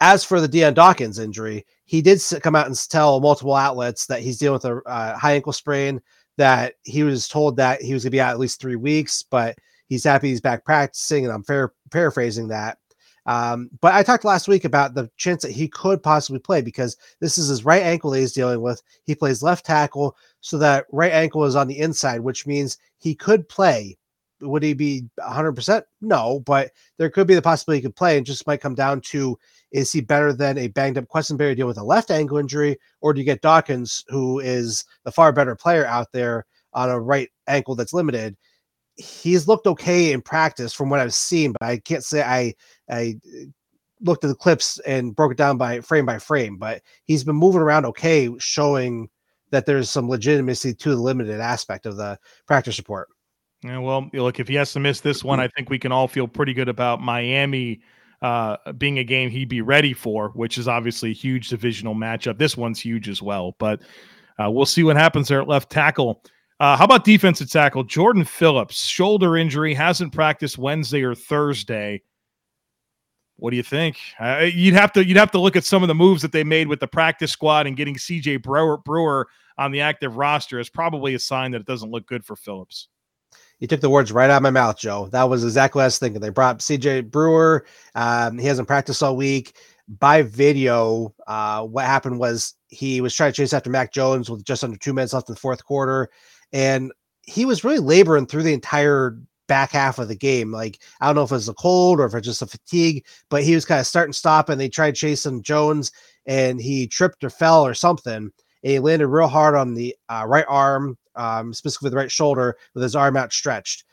As 0.00 0.22
for 0.22 0.40
the 0.40 0.46
Dion 0.46 0.74
Dawkins 0.74 1.18
injury, 1.18 1.66
he 1.84 2.00
did 2.00 2.22
come 2.40 2.54
out 2.54 2.68
and 2.68 2.88
tell 2.88 3.18
multiple 3.18 3.56
outlets 3.56 4.06
that 4.06 4.20
he's 4.20 4.38
dealing 4.38 4.60
with 4.62 4.64
a 4.64 4.80
uh, 4.86 5.18
high 5.18 5.32
ankle 5.32 5.52
sprain. 5.52 6.00
That 6.36 6.74
he 6.84 7.02
was 7.02 7.26
told 7.26 7.56
that 7.56 7.82
he 7.82 7.94
was 7.94 8.04
going 8.04 8.12
to 8.12 8.16
be 8.16 8.20
out 8.20 8.30
at 8.30 8.38
least 8.38 8.60
three 8.60 8.76
weeks, 8.76 9.24
but 9.28 9.58
he's 9.88 10.04
happy 10.04 10.28
he's 10.28 10.40
back 10.40 10.64
practicing. 10.64 11.24
And 11.24 11.34
I'm 11.34 11.42
fair, 11.42 11.72
paraphrasing 11.90 12.46
that. 12.46 12.78
Um, 13.26 13.70
but 13.80 13.94
I 13.94 14.02
talked 14.02 14.24
last 14.24 14.48
week 14.48 14.64
about 14.64 14.94
the 14.94 15.10
chance 15.16 15.42
that 15.42 15.52
he 15.52 15.68
could 15.68 16.02
possibly 16.02 16.40
play 16.40 16.60
because 16.60 16.96
this 17.20 17.38
is 17.38 17.48
his 17.48 17.64
right 17.64 17.82
ankle 17.82 18.10
that 18.10 18.20
he's 18.20 18.32
dealing 18.32 18.60
with. 18.60 18.82
He 19.04 19.14
plays 19.14 19.42
left 19.42 19.66
tackle, 19.66 20.16
so 20.42 20.58
that 20.58 20.84
right 20.92 21.12
ankle 21.12 21.44
is 21.44 21.56
on 21.56 21.66
the 21.66 21.78
inside, 21.78 22.20
which 22.20 22.46
means 22.46 22.76
he 22.98 23.14
could 23.14 23.48
play. 23.48 23.96
Would 24.42 24.62
he 24.62 24.74
be 24.74 25.04
100%? 25.20 25.82
No, 26.02 26.40
but 26.40 26.72
there 26.98 27.08
could 27.08 27.26
be 27.26 27.34
the 27.34 27.40
possibility 27.40 27.78
he 27.78 27.86
could 27.86 27.96
play 27.96 28.18
and 28.18 28.26
just 28.26 28.46
might 28.46 28.60
come 28.60 28.74
down 28.74 29.00
to 29.02 29.38
is 29.70 29.90
he 29.90 30.02
better 30.02 30.34
than 30.34 30.58
a 30.58 30.68
banged 30.68 30.98
up 30.98 31.06
Quessenberry 31.06 31.56
deal 31.56 31.66
with 31.66 31.78
a 31.78 31.84
left 31.84 32.10
ankle 32.10 32.36
injury, 32.36 32.76
or 33.00 33.14
do 33.14 33.20
you 33.20 33.24
get 33.24 33.40
Dawkins, 33.40 34.04
who 34.08 34.40
is 34.40 34.84
the 35.04 35.12
far 35.12 35.32
better 35.32 35.56
player 35.56 35.86
out 35.86 36.12
there 36.12 36.44
on 36.74 36.90
a 36.90 37.00
right 37.00 37.30
ankle 37.46 37.74
that's 37.74 37.94
limited? 37.94 38.36
he's 38.96 39.48
looked 39.48 39.66
okay 39.66 40.12
in 40.12 40.20
practice 40.20 40.72
from 40.72 40.90
what 40.90 41.00
I've 41.00 41.14
seen, 41.14 41.52
but 41.52 41.62
I 41.62 41.78
can't 41.78 42.04
say 42.04 42.22
I 42.22 42.54
I 42.90 43.18
looked 44.00 44.24
at 44.24 44.28
the 44.28 44.34
clips 44.34 44.80
and 44.80 45.14
broke 45.14 45.32
it 45.32 45.38
down 45.38 45.56
by 45.56 45.80
frame 45.80 46.06
by 46.06 46.18
frame. 46.18 46.56
But 46.56 46.82
he's 47.04 47.24
been 47.24 47.36
moving 47.36 47.60
around 47.60 47.86
okay, 47.86 48.28
showing 48.38 49.08
that 49.52 49.66
there's 49.66 49.88
some 49.88 50.08
legitimacy 50.08 50.74
to 50.74 50.88
the 50.90 51.00
limited 51.00 51.40
aspect 51.40 51.86
of 51.86 51.96
the 51.96 52.18
practice 52.46 52.78
report. 52.78 53.08
Yeah, 53.62 53.78
well, 53.78 54.10
look, 54.12 54.40
if 54.40 54.48
he 54.48 54.56
has 54.56 54.72
to 54.72 54.80
miss 54.80 55.00
this 55.00 55.22
one, 55.22 55.38
I 55.38 55.46
think 55.46 55.70
we 55.70 55.78
can 55.78 55.92
all 55.92 56.08
feel 56.08 56.26
pretty 56.26 56.52
good 56.52 56.68
about 56.68 57.00
Miami 57.00 57.80
uh, 58.22 58.56
being 58.72 58.98
a 58.98 59.04
game 59.04 59.30
he'd 59.30 59.48
be 59.48 59.60
ready 59.60 59.92
for, 59.92 60.30
which 60.30 60.58
is 60.58 60.66
obviously 60.66 61.10
a 61.10 61.14
huge 61.14 61.48
divisional 61.48 61.94
matchup. 61.94 62.38
This 62.38 62.56
one's 62.56 62.80
huge 62.80 63.08
as 63.08 63.22
well, 63.22 63.54
but 63.58 63.80
uh, 64.42 64.50
we'll 64.50 64.66
see 64.66 64.82
what 64.82 64.96
happens 64.96 65.28
there 65.28 65.40
at 65.40 65.48
left 65.48 65.70
tackle. 65.70 66.24
Uh, 66.58 66.76
how 66.76 66.84
about 66.84 67.04
defensive 67.04 67.50
tackle? 67.50 67.84
Jordan 67.84 68.24
Phillips, 68.24 68.84
shoulder 68.84 69.36
injury, 69.36 69.74
hasn't 69.74 70.12
practiced 70.12 70.58
Wednesday 70.58 71.02
or 71.02 71.14
Thursday. 71.14 72.02
What 73.36 73.50
do 73.50 73.56
you 73.56 73.64
think? 73.64 73.98
Uh, 74.20 74.48
you'd 74.52 74.74
have 74.74 74.92
to 74.92 75.04
you'd 75.04 75.16
have 75.16 75.32
to 75.32 75.40
look 75.40 75.56
at 75.56 75.64
some 75.64 75.82
of 75.82 75.88
the 75.88 75.94
moves 75.94 76.22
that 76.22 76.30
they 76.30 76.44
made 76.44 76.68
with 76.68 76.78
the 76.78 76.86
practice 76.86 77.32
squad 77.32 77.66
and 77.66 77.76
getting 77.76 77.96
CJ 77.96 78.42
Brewer, 78.42 78.78
Brewer 78.78 79.26
on 79.58 79.72
the 79.72 79.80
active 79.80 80.16
roster 80.16 80.58
is 80.58 80.68
probably 80.68 81.14
a 81.14 81.18
sign 81.18 81.52
that 81.52 81.60
it 81.60 81.66
doesn't 81.66 81.90
look 81.90 82.06
good 82.06 82.24
for 82.24 82.36
Phillips. 82.36 82.88
You 83.60 83.68
took 83.68 83.80
the 83.80 83.90
words 83.90 84.10
right 84.10 84.28
out 84.28 84.38
of 84.38 84.42
my 84.42 84.50
mouth, 84.50 84.78
Joe. 84.78 85.08
That 85.12 85.28
was 85.28 85.44
exactly 85.44 85.78
what 85.78 85.84
I 85.84 85.86
was 85.86 85.98
thinking. 85.98 86.20
They 86.20 86.30
brought 86.30 86.58
CJ 86.58 87.10
Brewer. 87.10 87.64
Um, 87.94 88.38
he 88.38 88.46
hasn't 88.46 88.68
practiced 88.68 89.02
all 89.02 89.16
week. 89.16 89.56
By 89.98 90.22
video, 90.22 91.14
uh, 91.26 91.64
what 91.64 91.84
happened 91.84 92.18
was 92.18 92.54
he 92.68 93.00
was 93.00 93.14
trying 93.14 93.32
to 93.32 93.36
chase 93.36 93.52
after 93.52 93.70
Mac 93.70 93.92
Jones 93.92 94.30
with 94.30 94.44
just 94.44 94.64
under 94.64 94.76
two 94.76 94.92
minutes 94.92 95.12
left 95.12 95.28
in 95.28 95.34
the 95.34 95.40
fourth 95.40 95.64
quarter 95.64 96.08
and 96.52 96.92
he 97.22 97.44
was 97.44 97.64
really 97.64 97.78
laboring 97.78 98.26
through 98.26 98.42
the 98.42 98.52
entire 98.52 99.18
back 99.48 99.72
half 99.72 99.98
of 99.98 100.08
the 100.08 100.16
game. 100.16 100.50
Like 100.50 100.80
I 101.00 101.06
don't 101.06 101.14
know 101.14 101.22
if 101.22 101.30
it 101.30 101.34
was 101.34 101.48
a 101.48 101.54
cold 101.54 102.00
or 102.00 102.06
if 102.06 102.14
it's 102.14 102.26
just 102.26 102.42
a 102.42 102.46
fatigue, 102.46 103.04
but 103.28 103.42
he 103.42 103.54
was 103.54 103.64
kind 103.64 103.80
of 103.80 103.86
starting 103.86 104.12
stop 104.12 104.48
and 104.48 104.60
they 104.60 104.68
tried 104.68 104.94
chasing 104.94 105.42
Jones 105.42 105.92
and 106.26 106.60
he 106.60 106.86
tripped 106.86 107.24
or 107.24 107.30
fell 107.30 107.64
or 107.66 107.74
something. 107.74 108.32
And 108.62 108.72
he 108.72 108.78
landed 108.78 109.08
real 109.08 109.28
hard 109.28 109.54
on 109.54 109.74
the 109.74 109.96
uh, 110.08 110.24
right 110.26 110.46
arm, 110.48 110.96
um, 111.16 111.52
specifically 111.52 111.90
the 111.90 111.96
right 111.96 112.10
shoulder, 112.10 112.56
with 112.74 112.82
his 112.82 112.96
arm 112.96 113.16
outstretched. 113.16 113.84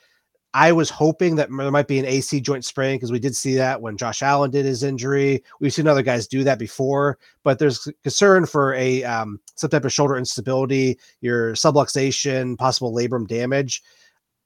I 0.54 0.72
was 0.72 0.90
hoping 0.90 1.36
that 1.36 1.50
there 1.56 1.72
might 1.72 1.88
be 1.88 2.00
an 2.00 2.06
AC 2.06 2.42
joint 2.42 2.66
sprain 2.66 2.96
because 2.96 3.12
we 3.12 3.20
did 3.20 3.36
see 3.36 3.54
that 3.56 3.82
when 3.82 3.98
Josh 3.98 4.24
Allen 4.24 4.50
did 4.50 4.66
his 4.66 4.82
injury. 4.82 5.44
We've 5.60 5.74
seen 5.74 5.88
other 5.88 6.02
guys 6.02 6.28
do 6.28 6.44
that 6.44 6.58
before, 6.58 7.20
but 7.44 7.60
there's 7.60 7.88
concern 8.02 8.48
for 8.48 8.74
a 8.74 9.04
um, 9.04 9.40
some 9.56 9.70
type 9.70 9.86
of 9.86 9.94
shoulder 9.94 10.18
instability, 10.18 10.98
your 11.22 11.54
subluxation, 11.54 12.58
possible 12.58 12.94
labrum 12.94 13.28
damage. 13.28 13.84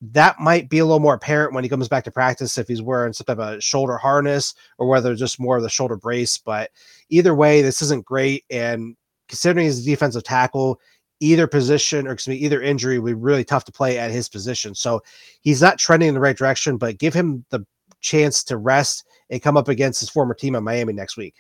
That 0.02 0.38
might 0.42 0.68
be 0.68 0.80
a 0.80 0.86
little 0.86 1.00
more 1.00 1.14
apparent 1.14 1.54
when 1.54 1.64
he 1.64 1.70
comes 1.70 1.88
back 1.88 2.04
to 2.04 2.12
practice 2.12 2.58
if 2.58 2.68
he's 2.68 2.82
wearing 2.82 3.14
some 3.14 3.24
type 3.24 3.40
of 3.40 3.64
shoulder 3.64 3.96
harness 3.96 4.54
or 4.78 4.88
whether 4.88 5.16
just 5.16 5.40
more 5.40 5.56
of 5.56 5.64
the 5.64 5.70
shoulder 5.70 5.96
brace. 5.96 6.38
But 6.38 6.72
either 7.08 7.34
way, 7.34 7.62
this 7.62 7.82
isn't 7.82 8.04
great. 8.04 8.44
And 8.50 8.98
considering 9.34 9.66
he's 9.66 9.80
a 9.80 9.84
defensive 9.84 10.24
tackle, 10.24 10.80
either 11.20 11.48
position 11.48 12.08
or 12.08 12.12
excuse 12.12 12.36
me, 12.36 12.46
either 12.46 12.62
injury 12.62 13.00
would 13.00 13.10
be 13.10 13.14
really 13.16 13.44
tough 13.44 13.66
to 13.66 13.72
play 13.72 13.98
at 13.98 14.12
his 14.12 14.30
position. 14.30 14.76
So 14.76 15.02
he's 15.42 15.60
not 15.60 15.80
trending 15.80 16.10
in 16.10 16.14
the 16.14 16.20
right 16.20 16.38
direction, 16.38 16.78
but 16.78 17.00
give 17.00 17.16
him 17.16 17.44
the 17.50 17.66
chance 18.00 18.44
to 18.44 18.58
rest 18.58 19.06
and 19.32 19.42
come 19.42 19.58
up 19.58 19.70
against 19.70 20.02
his 20.02 20.10
former 20.12 20.36
team 20.36 20.54
in 20.54 20.64
Miami 20.64 20.94
next 20.94 21.18
week. 21.18 21.34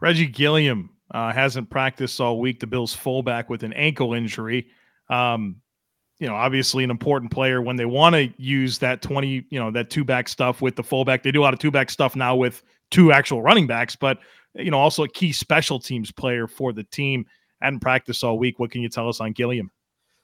Reggie 0.00 0.26
Gilliam 0.26 0.88
uh, 1.10 1.34
hasn't 1.34 1.68
practiced 1.68 2.18
all 2.18 2.40
week. 2.40 2.60
The 2.60 2.66
Bills 2.66 2.94
fullback 2.94 3.50
with 3.50 3.62
an 3.62 3.74
ankle 3.74 4.14
injury. 4.14 4.68
Um, 5.10 5.56
you 6.18 6.26
know, 6.26 6.34
obviously 6.34 6.82
an 6.82 6.90
important 6.90 7.30
player 7.30 7.60
when 7.60 7.76
they 7.76 7.84
want 7.84 8.14
to 8.14 8.32
use 8.42 8.78
that 8.78 9.02
20, 9.02 9.44
you 9.50 9.60
know, 9.60 9.70
that 9.70 9.90
two 9.90 10.02
back 10.02 10.28
stuff 10.28 10.62
with 10.62 10.76
the 10.76 10.82
fullback. 10.82 11.22
They 11.22 11.30
do 11.30 11.42
a 11.42 11.44
lot 11.44 11.52
of 11.52 11.60
two 11.60 11.70
back 11.70 11.90
stuff 11.90 12.16
now 12.16 12.34
with 12.34 12.62
two 12.90 13.12
actual 13.12 13.42
running 13.42 13.66
backs, 13.66 13.94
but, 13.96 14.18
you 14.56 14.70
know, 14.70 14.78
also 14.78 15.04
a 15.04 15.08
key 15.08 15.32
special 15.32 15.78
teams 15.78 16.10
player 16.10 16.46
for 16.46 16.72
the 16.72 16.84
team 16.84 17.26
hadn't 17.60 17.80
practiced 17.80 18.24
all 18.24 18.38
week. 18.38 18.58
What 18.58 18.70
can 18.70 18.82
you 18.82 18.88
tell 18.88 19.08
us 19.08 19.20
on 19.20 19.32
Gilliam? 19.32 19.70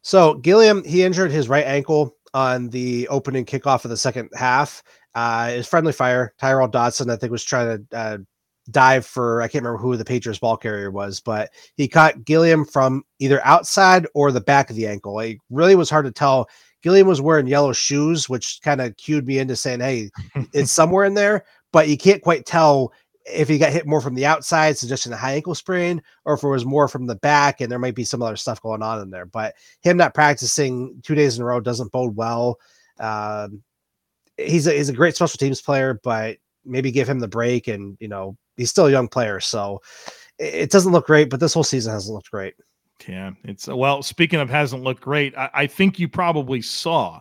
So 0.02 0.34
Gilliam, 0.34 0.84
he 0.84 1.02
injured 1.02 1.30
his 1.30 1.48
right 1.48 1.64
ankle 1.64 2.16
on 2.34 2.68
the 2.68 3.08
opening 3.08 3.44
kickoff 3.44 3.84
of 3.84 3.90
the 3.90 3.96
second 3.96 4.30
half. 4.34 4.82
Uh, 5.14 5.50
his 5.50 5.66
friendly 5.66 5.92
fire, 5.92 6.34
Tyrel 6.40 6.68
Dodson, 6.68 7.10
I 7.10 7.16
think, 7.16 7.30
was 7.30 7.44
trying 7.44 7.86
to 7.90 7.96
uh, 7.96 8.18
dive 8.70 9.04
for 9.04 9.42
I 9.42 9.48
can't 9.48 9.64
remember 9.64 9.82
who 9.82 9.96
the 9.96 10.04
Patriots 10.04 10.38
ball 10.38 10.56
carrier 10.56 10.90
was, 10.90 11.20
but 11.20 11.50
he 11.76 11.88
caught 11.88 12.24
Gilliam 12.24 12.64
from 12.64 13.04
either 13.18 13.44
outside 13.44 14.06
or 14.14 14.32
the 14.32 14.40
back 14.40 14.70
of 14.70 14.76
the 14.76 14.86
ankle. 14.86 15.18
It 15.20 15.38
really 15.50 15.74
was 15.74 15.90
hard 15.90 16.06
to 16.06 16.12
tell. 16.12 16.48
Gilliam 16.82 17.06
was 17.06 17.20
wearing 17.20 17.46
yellow 17.46 17.72
shoes, 17.72 18.28
which 18.28 18.60
kind 18.64 18.80
of 18.80 18.96
cued 18.96 19.26
me 19.26 19.38
into 19.38 19.56
saying, 19.56 19.80
"Hey, 19.80 20.10
it's 20.52 20.72
somewhere 20.72 21.04
in 21.04 21.14
there," 21.14 21.44
but 21.72 21.88
you 21.88 21.96
can't 21.96 22.22
quite 22.22 22.46
tell 22.46 22.92
if 23.26 23.48
he 23.48 23.58
got 23.58 23.72
hit 23.72 23.86
more 23.86 24.00
from 24.00 24.14
the 24.14 24.26
outside, 24.26 24.76
suggesting 24.76 25.12
a 25.12 25.16
high 25.16 25.34
ankle 25.34 25.54
sprain, 25.54 26.02
or 26.24 26.34
if 26.34 26.42
it 26.42 26.48
was 26.48 26.64
more 26.64 26.88
from 26.88 27.06
the 27.06 27.16
back 27.16 27.60
and 27.60 27.70
there 27.70 27.78
might 27.78 27.94
be 27.94 28.04
some 28.04 28.22
other 28.22 28.36
stuff 28.36 28.60
going 28.60 28.82
on 28.82 29.00
in 29.00 29.10
there. 29.10 29.26
But 29.26 29.54
him 29.80 29.96
not 29.96 30.14
practicing 30.14 31.00
two 31.02 31.14
days 31.14 31.36
in 31.36 31.42
a 31.42 31.46
row 31.46 31.60
doesn't 31.60 31.92
bode 31.92 32.16
well. 32.16 32.58
Um, 32.98 33.62
he's 34.36 34.66
a 34.66 34.72
he's 34.72 34.88
a 34.88 34.94
great 34.94 35.14
special 35.14 35.38
teams 35.38 35.62
player, 35.62 36.00
but 36.02 36.38
maybe 36.64 36.90
give 36.90 37.08
him 37.08 37.20
the 37.20 37.28
break. 37.28 37.68
And 37.68 37.96
you 38.00 38.08
know, 38.08 38.36
he's 38.56 38.70
still 38.70 38.86
a 38.86 38.90
young 38.90 39.08
player, 39.08 39.40
so 39.40 39.80
it, 40.38 40.54
it 40.54 40.70
doesn't 40.70 40.92
look 40.92 41.06
great. 41.06 41.30
But 41.30 41.40
this 41.40 41.54
whole 41.54 41.64
season 41.64 41.92
hasn't 41.92 42.14
looked 42.14 42.30
great. 42.30 42.54
Yeah, 43.06 43.32
it's 43.44 43.66
well. 43.68 44.02
Speaking 44.02 44.40
of 44.40 44.50
hasn't 44.50 44.82
looked 44.82 45.02
great, 45.02 45.36
I, 45.36 45.50
I 45.54 45.66
think 45.66 45.98
you 45.98 46.08
probably 46.08 46.62
saw 46.62 47.20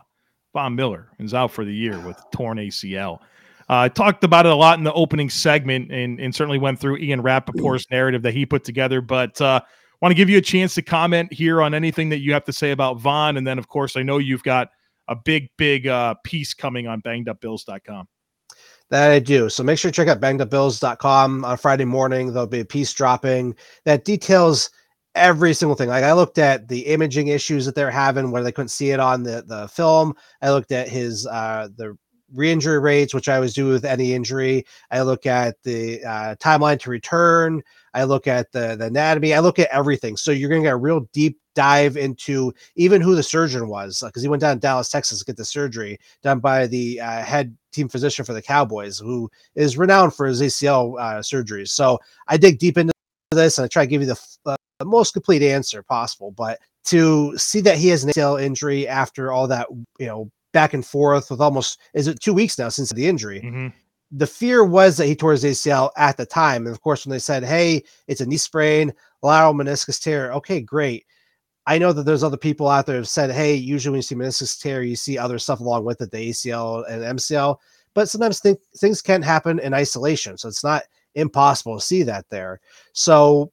Von 0.52 0.74
Miller 0.74 1.10
is 1.18 1.34
out 1.34 1.50
for 1.50 1.64
the 1.64 1.74
year 1.74 1.98
with 2.00 2.20
torn 2.32 2.58
ACL. 2.58 3.20
I 3.68 3.86
uh, 3.86 3.88
talked 3.88 4.24
about 4.24 4.46
it 4.46 4.52
a 4.52 4.56
lot 4.56 4.78
in 4.78 4.84
the 4.84 4.92
opening 4.92 5.30
segment, 5.30 5.90
and, 5.92 6.20
and 6.20 6.34
certainly 6.34 6.58
went 6.58 6.80
through 6.80 6.98
Ian 6.98 7.22
Rapoport's 7.22 7.86
narrative 7.90 8.22
that 8.22 8.34
he 8.34 8.44
put 8.44 8.64
together. 8.64 9.00
But 9.00 9.40
uh, 9.40 9.60
want 10.00 10.10
to 10.10 10.16
give 10.16 10.28
you 10.28 10.38
a 10.38 10.42
chance 10.42 10.74
to 10.74 10.82
comment 10.82 11.32
here 11.32 11.62
on 11.62 11.74
anything 11.74 12.08
that 12.10 12.18
you 12.18 12.32
have 12.32 12.44
to 12.44 12.52
say 12.52 12.72
about 12.72 12.98
Von, 12.98 13.36
and 13.36 13.46
then 13.46 13.58
of 13.58 13.68
course 13.68 13.96
I 13.96 14.02
know 14.02 14.18
you've 14.18 14.42
got 14.42 14.68
a 15.08 15.16
big, 15.16 15.48
big 15.56 15.86
uh, 15.86 16.14
piece 16.24 16.54
coming 16.54 16.86
on 16.86 17.02
BangedUpBills.com. 17.02 18.06
That 18.90 19.10
I 19.10 19.20
do. 19.20 19.48
So 19.48 19.62
make 19.62 19.78
sure 19.78 19.90
to 19.90 19.94
check 19.94 20.08
out 20.08 20.20
bangedupbills.com 20.20 21.44
on 21.44 21.56
Friday 21.56 21.86
morning. 21.86 22.32
There'll 22.32 22.46
be 22.46 22.60
a 22.60 22.64
piece 22.64 22.92
dropping 22.92 23.56
that 23.86 24.04
details 24.04 24.70
every 25.14 25.54
single 25.54 25.74
thing. 25.74 25.88
Like 25.88 26.04
I 26.04 26.12
looked 26.12 26.38
at 26.38 26.68
the 26.68 26.80
imaging 26.80 27.28
issues 27.28 27.64
that 27.64 27.74
they're 27.74 27.90
having 27.90 28.30
where 28.30 28.42
they 28.42 28.52
couldn't 28.52 28.68
see 28.68 28.90
it 28.90 29.00
on 29.00 29.22
the 29.22 29.44
the 29.46 29.68
film. 29.68 30.14
I 30.42 30.50
looked 30.50 30.72
at 30.72 30.88
his 30.88 31.26
uh 31.26 31.68
the 31.76 31.96
re-injury 32.34 32.78
rates, 32.78 33.14
which 33.14 33.28
I 33.28 33.36
always 33.36 33.54
do 33.54 33.68
with 33.68 33.84
any 33.84 34.14
injury. 34.14 34.64
I 34.90 35.02
look 35.02 35.26
at 35.26 35.62
the 35.62 36.04
uh, 36.04 36.34
timeline 36.36 36.80
to 36.80 36.90
return. 36.90 37.62
I 37.94 38.04
look 38.04 38.26
at 38.26 38.50
the, 38.52 38.76
the 38.76 38.86
anatomy. 38.86 39.34
I 39.34 39.40
look 39.40 39.58
at 39.58 39.68
everything. 39.70 40.16
So 40.16 40.30
you're 40.30 40.48
going 40.48 40.62
to 40.62 40.66
get 40.66 40.74
a 40.74 40.76
real 40.76 41.08
deep 41.12 41.38
dive 41.54 41.96
into 41.96 42.52
even 42.76 43.00
who 43.00 43.14
the 43.14 43.22
surgeon 43.22 43.68
was 43.68 44.02
because 44.04 44.22
he 44.22 44.28
went 44.28 44.40
down 44.40 44.56
to 44.56 44.60
Dallas, 44.60 44.88
Texas 44.88 45.18
to 45.18 45.24
get 45.24 45.36
the 45.36 45.44
surgery 45.44 45.98
done 46.22 46.38
by 46.38 46.66
the 46.66 47.00
uh, 47.00 47.22
head 47.22 47.56
team 47.72 47.88
physician 47.88 48.24
for 48.24 48.32
the 48.32 48.42
Cowboys, 48.42 48.98
who 48.98 49.30
is 49.54 49.76
renowned 49.76 50.14
for 50.14 50.26
his 50.26 50.40
ACL 50.40 50.98
uh, 50.98 51.20
surgeries. 51.20 51.68
So 51.68 51.98
I 52.28 52.36
dig 52.36 52.58
deep 52.58 52.78
into 52.78 52.92
this 53.32 53.58
and 53.58 53.64
I 53.64 53.68
try 53.68 53.84
to 53.84 53.90
give 53.90 54.00
you 54.02 54.08
the, 54.08 54.20
uh, 54.46 54.56
the 54.78 54.84
most 54.84 55.12
complete 55.12 55.42
answer 55.42 55.82
possible. 55.82 56.30
But 56.32 56.58
to 56.84 57.36
see 57.36 57.60
that 57.60 57.78
he 57.78 57.88
has 57.88 58.04
an 58.04 58.10
ACL 58.10 58.42
injury 58.42 58.88
after 58.88 59.32
all 59.32 59.46
that, 59.48 59.68
you 59.98 60.06
know, 60.06 60.30
back 60.52 60.74
and 60.74 60.84
forth 60.84 61.30
with 61.30 61.40
almost 61.40 61.78
is 61.94 62.06
it 62.06 62.20
two 62.20 62.34
weeks 62.34 62.58
now 62.58 62.68
since 62.68 62.90
the 62.90 63.06
injury. 63.06 63.40
Mm-hmm. 63.40 63.68
The 64.12 64.26
fear 64.26 64.64
was 64.64 64.96
that 64.96 65.06
he 65.06 65.16
tore 65.16 65.32
his 65.32 65.44
ACL 65.44 65.90
at 65.96 66.16
the 66.16 66.26
time. 66.26 66.66
And 66.66 66.74
of 66.74 66.82
course, 66.82 67.06
when 67.06 67.10
they 67.10 67.18
said, 67.18 67.44
Hey, 67.44 67.82
it's 68.08 68.20
a 68.20 68.26
knee 68.26 68.36
sprain, 68.36 68.92
lateral 69.22 69.54
meniscus 69.54 70.00
tear, 70.00 70.32
okay, 70.32 70.60
great. 70.60 71.06
I 71.66 71.78
know 71.78 71.92
that 71.92 72.02
there's 72.02 72.24
other 72.24 72.36
people 72.36 72.68
out 72.68 72.86
there 72.86 72.96
have 72.96 73.08
said, 73.08 73.30
Hey, 73.30 73.54
usually 73.54 73.92
when 73.92 73.98
you 73.98 74.02
see 74.02 74.14
meniscus 74.14 74.60
tear, 74.60 74.82
you 74.82 74.96
see 74.96 75.16
other 75.16 75.38
stuff 75.38 75.60
along 75.60 75.84
with 75.84 76.00
it, 76.02 76.10
the 76.10 76.30
ACL 76.30 76.88
and 76.90 77.18
MCL. 77.18 77.56
But 77.94 78.08
sometimes 78.08 78.40
th- 78.40 78.58
things 78.76 79.02
can 79.02 79.22
happen 79.22 79.58
in 79.58 79.74
isolation. 79.74 80.36
So 80.36 80.48
it's 80.48 80.64
not 80.64 80.82
impossible 81.14 81.78
to 81.78 81.84
see 81.84 82.02
that 82.04 82.26
there. 82.30 82.60
So 82.92 83.52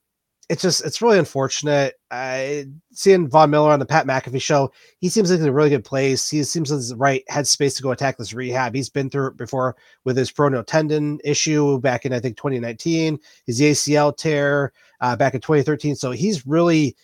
it's 0.50 0.64
just 0.64 0.84
it's 0.84 1.02
really 1.02 1.20
unfortunate. 1.20 2.00
I 2.10 2.66
seeing 2.92 3.30
Von 3.30 3.52
Miller 3.52 3.72
on 3.72 3.80
the 3.80 3.86
Pat 3.86 4.08
McAfee 4.08 4.42
show. 4.42 4.72
He 4.98 5.08
seems 5.08 5.30
like 5.30 5.40
in 5.40 5.48
a 5.48 5.54
really 5.54 5.70
good 5.70 5.86
place. 5.86 6.28
He 6.28 6.44
seems 6.44 6.72
like 6.72 6.82
the 6.82 6.96
right 6.96 7.24
headspace 7.30 7.78
to 7.78 7.84
go 7.84 7.92
attack 7.92 8.18
this 8.18 8.34
rehab. 8.34 8.74
He's 8.74 8.90
been 8.90 9.12
through 9.12 9.28
it 9.28 9.38
before 9.38 9.76
with 10.06 10.18
his 10.18 10.32
peroneal 10.32 10.66
tendon 10.66 11.20
issue 11.24 11.80
back 11.80 12.06
in 12.06 12.14
I 12.14 12.20
think 12.20 12.36
2019. 12.36 13.20
His 13.46 13.62
ACL 13.62 14.18
tear 14.18 14.74
uh, 15.02 15.16
back 15.16 15.36
in 15.36 15.42
2013. 15.42 15.96
So 15.96 16.10
he's 16.12 16.48
really 16.48 16.96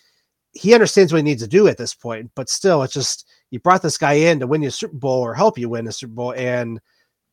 he 0.52 0.74
understands 0.74 1.12
what 1.12 1.18
he 1.18 1.22
needs 1.22 1.42
to 1.42 1.48
do 1.48 1.68
at 1.68 1.78
this 1.78 1.94
point. 1.94 2.30
But 2.34 2.48
still, 2.48 2.82
it's 2.82 2.94
just 2.94 3.28
you 3.50 3.60
brought 3.60 3.82
this 3.82 3.98
guy 3.98 4.14
in 4.14 4.40
to 4.40 4.48
win 4.48 4.62
you 4.62 4.68
a 4.68 4.72
Super 4.72 4.96
Bowl 4.96 5.20
or 5.20 5.34
help 5.34 5.56
you 5.56 5.68
win 5.68 5.86
a 5.86 5.92
Super 5.92 6.14
Bowl, 6.14 6.32
and 6.32 6.80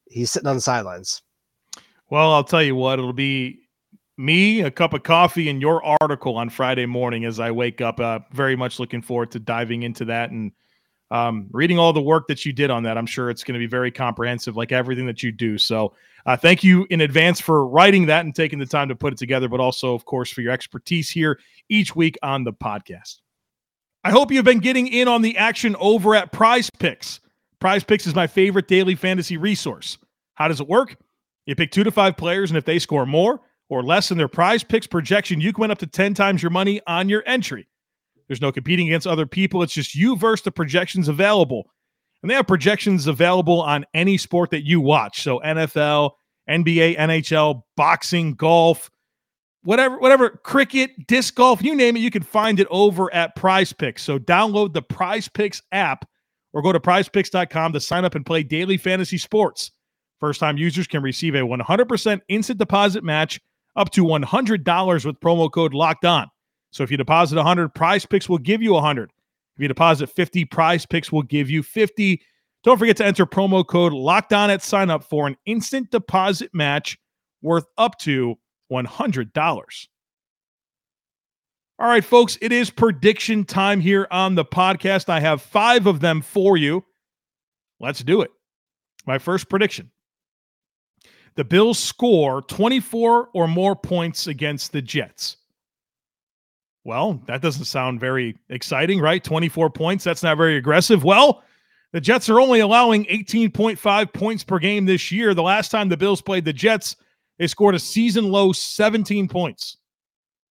he's 0.05 0.29
sitting 0.31 0.47
on 0.47 0.57
the 0.57 0.61
sidelines. 0.61 1.23
Well, 2.11 2.31
I'll 2.31 2.43
tell 2.43 2.61
you 2.61 2.75
what, 2.75 2.99
it'll 2.99 3.13
be 3.13 3.62
me, 4.17 4.61
a 4.61 4.71
cup 4.71 4.93
of 4.93 5.03
coffee, 5.03 5.49
and 5.49 5.61
your 5.61 5.83
article 6.01 6.37
on 6.37 6.49
Friday 6.49 6.85
morning 6.85 7.25
as 7.25 7.39
I 7.39 7.51
wake 7.51 7.81
up. 7.81 7.99
Uh, 7.99 8.19
very 8.31 8.55
much 8.55 8.79
looking 8.79 9.01
forward 9.01 9.31
to 9.31 9.39
diving 9.39 9.83
into 9.83 10.05
that 10.05 10.31
and 10.31 10.51
um, 11.11 11.47
reading 11.51 11.77
all 11.77 11.93
the 11.93 12.01
work 12.01 12.27
that 12.27 12.45
you 12.45 12.53
did 12.53 12.69
on 12.69 12.83
that. 12.83 12.97
I'm 12.97 13.05
sure 13.05 13.29
it's 13.29 13.43
going 13.43 13.53
to 13.53 13.59
be 13.59 13.67
very 13.67 13.91
comprehensive, 13.91 14.55
like 14.57 14.71
everything 14.71 15.05
that 15.05 15.21
you 15.21 15.31
do. 15.31 15.57
So, 15.57 15.93
uh, 16.25 16.37
thank 16.37 16.63
you 16.63 16.87
in 16.89 17.01
advance 17.01 17.39
for 17.41 17.67
writing 17.67 18.05
that 18.05 18.23
and 18.23 18.33
taking 18.33 18.57
the 18.57 18.65
time 18.65 18.87
to 18.87 18.95
put 18.95 19.13
it 19.13 19.19
together, 19.19 19.49
but 19.49 19.59
also, 19.59 19.93
of 19.93 20.05
course, 20.05 20.31
for 20.31 20.41
your 20.41 20.53
expertise 20.53 21.09
here 21.09 21.39
each 21.69 21.95
week 21.95 22.17
on 22.23 22.43
the 22.43 22.53
podcast. 22.53 23.19
I 24.05 24.11
hope 24.11 24.31
you've 24.31 24.45
been 24.45 24.59
getting 24.59 24.87
in 24.87 25.07
on 25.07 25.21
the 25.21 25.37
action 25.37 25.75
over 25.79 26.15
at 26.15 26.31
Prize 26.31 26.69
Picks. 26.79 27.19
Prize 27.59 27.83
Picks 27.83 28.07
is 28.07 28.15
my 28.15 28.27
favorite 28.27 28.67
daily 28.67 28.95
fantasy 28.95 29.37
resource. 29.37 29.97
How 30.35 30.47
does 30.47 30.59
it 30.59 30.67
work? 30.67 30.97
You 31.45 31.55
pick 31.55 31.71
two 31.71 31.83
to 31.83 31.91
five 31.91 32.17
players, 32.17 32.51
and 32.51 32.57
if 32.57 32.65
they 32.65 32.79
score 32.79 33.05
more, 33.05 33.41
or 33.77 33.83
less 33.83 34.09
than 34.09 34.17
their 34.17 34.27
prize 34.27 34.63
picks 34.63 34.87
projection, 34.87 35.41
you 35.41 35.53
can 35.53 35.61
win 35.61 35.71
up 35.71 35.77
to 35.79 35.87
10 35.87 36.13
times 36.13 36.41
your 36.41 36.49
money 36.49 36.81
on 36.87 37.09
your 37.09 37.23
entry. 37.25 37.67
There's 38.27 38.41
no 38.41 38.51
competing 38.51 38.87
against 38.87 39.07
other 39.07 39.25
people. 39.25 39.63
It's 39.63 39.73
just 39.73 39.95
you 39.95 40.15
versus 40.15 40.43
the 40.43 40.51
projections 40.51 41.07
available. 41.07 41.69
And 42.21 42.29
they 42.29 42.35
have 42.35 42.47
projections 42.47 43.07
available 43.07 43.61
on 43.61 43.85
any 43.93 44.17
sport 44.17 44.51
that 44.51 44.65
you 44.65 44.79
watch. 44.79 45.21
So 45.21 45.39
NFL, 45.39 46.11
NBA, 46.49 46.97
NHL, 46.97 47.63
boxing, 47.75 48.33
golf, 48.35 48.89
whatever, 49.63 49.97
whatever, 49.99 50.29
cricket, 50.29 50.91
disc 51.07 51.35
golf, 51.35 51.61
you 51.61 51.75
name 51.75 51.97
it, 51.97 51.99
you 51.99 52.11
can 52.11 52.23
find 52.23 52.59
it 52.59 52.67
over 52.69 53.13
at 53.13 53.35
Prize 53.35 53.73
Picks. 53.73 54.03
So 54.03 54.19
download 54.19 54.73
the 54.73 54.81
Prize 54.81 55.27
Picks 55.27 55.61
app 55.71 56.05
or 56.53 56.61
go 56.61 56.71
to 56.71 56.79
prizepicks.com 56.79 57.73
to 57.73 57.79
sign 57.79 58.05
up 58.05 58.15
and 58.15 58.25
play 58.25 58.43
daily 58.43 58.77
fantasy 58.77 59.17
sports. 59.17 59.71
First 60.19 60.39
time 60.39 60.57
users 60.57 60.87
can 60.87 61.01
receive 61.01 61.35
a 61.35 61.39
100% 61.39 62.21
instant 62.29 62.59
deposit 62.59 63.03
match 63.03 63.41
up 63.75 63.89
to 63.91 64.03
$100 64.03 65.05
with 65.05 65.19
promo 65.19 65.51
code 65.51 65.73
locked 65.73 66.05
on. 66.05 66.27
So 66.71 66.83
if 66.83 66.91
you 66.91 66.97
deposit 66.97 67.35
100, 67.35 67.73
prize 67.73 68.05
picks 68.05 68.27
will 68.27 68.37
give 68.37 68.61
you 68.61 68.73
100. 68.73 69.11
If 69.55 69.61
you 69.61 69.67
deposit 69.67 70.09
50, 70.09 70.45
prize 70.45 70.85
picks 70.85 71.11
will 71.11 71.21
give 71.21 71.49
you 71.49 71.61
50. 71.61 72.21
Don't 72.63 72.77
forget 72.77 72.97
to 72.97 73.05
enter 73.05 73.25
promo 73.25 73.65
code 73.65 73.93
locked 73.93 74.33
on 74.33 74.49
at 74.49 74.63
sign 74.63 74.89
up 74.89 75.03
for 75.03 75.27
an 75.27 75.35
instant 75.45 75.91
deposit 75.91 76.49
match 76.53 76.97
worth 77.41 77.65
up 77.77 77.99
to 77.99 78.35
$100. 78.71 79.87
All 81.79 81.87
right, 81.87 82.05
folks, 82.05 82.37
it 82.41 82.51
is 82.51 82.69
prediction 82.69 83.43
time 83.43 83.81
here 83.81 84.07
on 84.09 84.35
the 84.35 84.45
podcast. 84.45 85.09
I 85.09 85.19
have 85.19 85.41
five 85.41 85.85
of 85.85 85.99
them 85.99 86.21
for 86.21 86.55
you. 86.55 86.85
Let's 87.79 88.03
do 88.03 88.21
it. 88.21 88.31
My 89.05 89.17
first 89.17 89.49
prediction 89.49 89.91
the 91.35 91.43
Bills 91.43 91.79
score 91.79 92.41
24 92.43 93.29
or 93.33 93.47
more 93.47 93.75
points 93.75 94.27
against 94.27 94.71
the 94.71 94.81
Jets. 94.81 95.37
Well, 96.83 97.21
that 97.27 97.41
doesn't 97.41 97.65
sound 97.65 97.99
very 97.99 98.37
exciting, 98.49 98.99
right? 98.99 99.23
24 99.23 99.69
points. 99.69 100.03
That's 100.03 100.23
not 100.23 100.37
very 100.37 100.57
aggressive. 100.57 101.03
Well, 101.03 101.43
the 101.93 102.01
Jets 102.01 102.29
are 102.29 102.41
only 102.41 102.59
allowing 102.59 103.05
18.5 103.05 104.13
points 104.13 104.43
per 104.43 104.59
game 104.59 104.85
this 104.85 105.11
year. 105.11 105.33
The 105.33 105.43
last 105.43 105.69
time 105.69 105.89
the 105.89 105.97
Bills 105.97 106.21
played 106.21 106.43
the 106.43 106.53
Jets, 106.53 106.95
they 107.39 107.47
scored 107.47 107.75
a 107.75 107.79
season 107.79 108.29
low 108.29 108.51
17 108.51 109.27
points. 109.27 109.77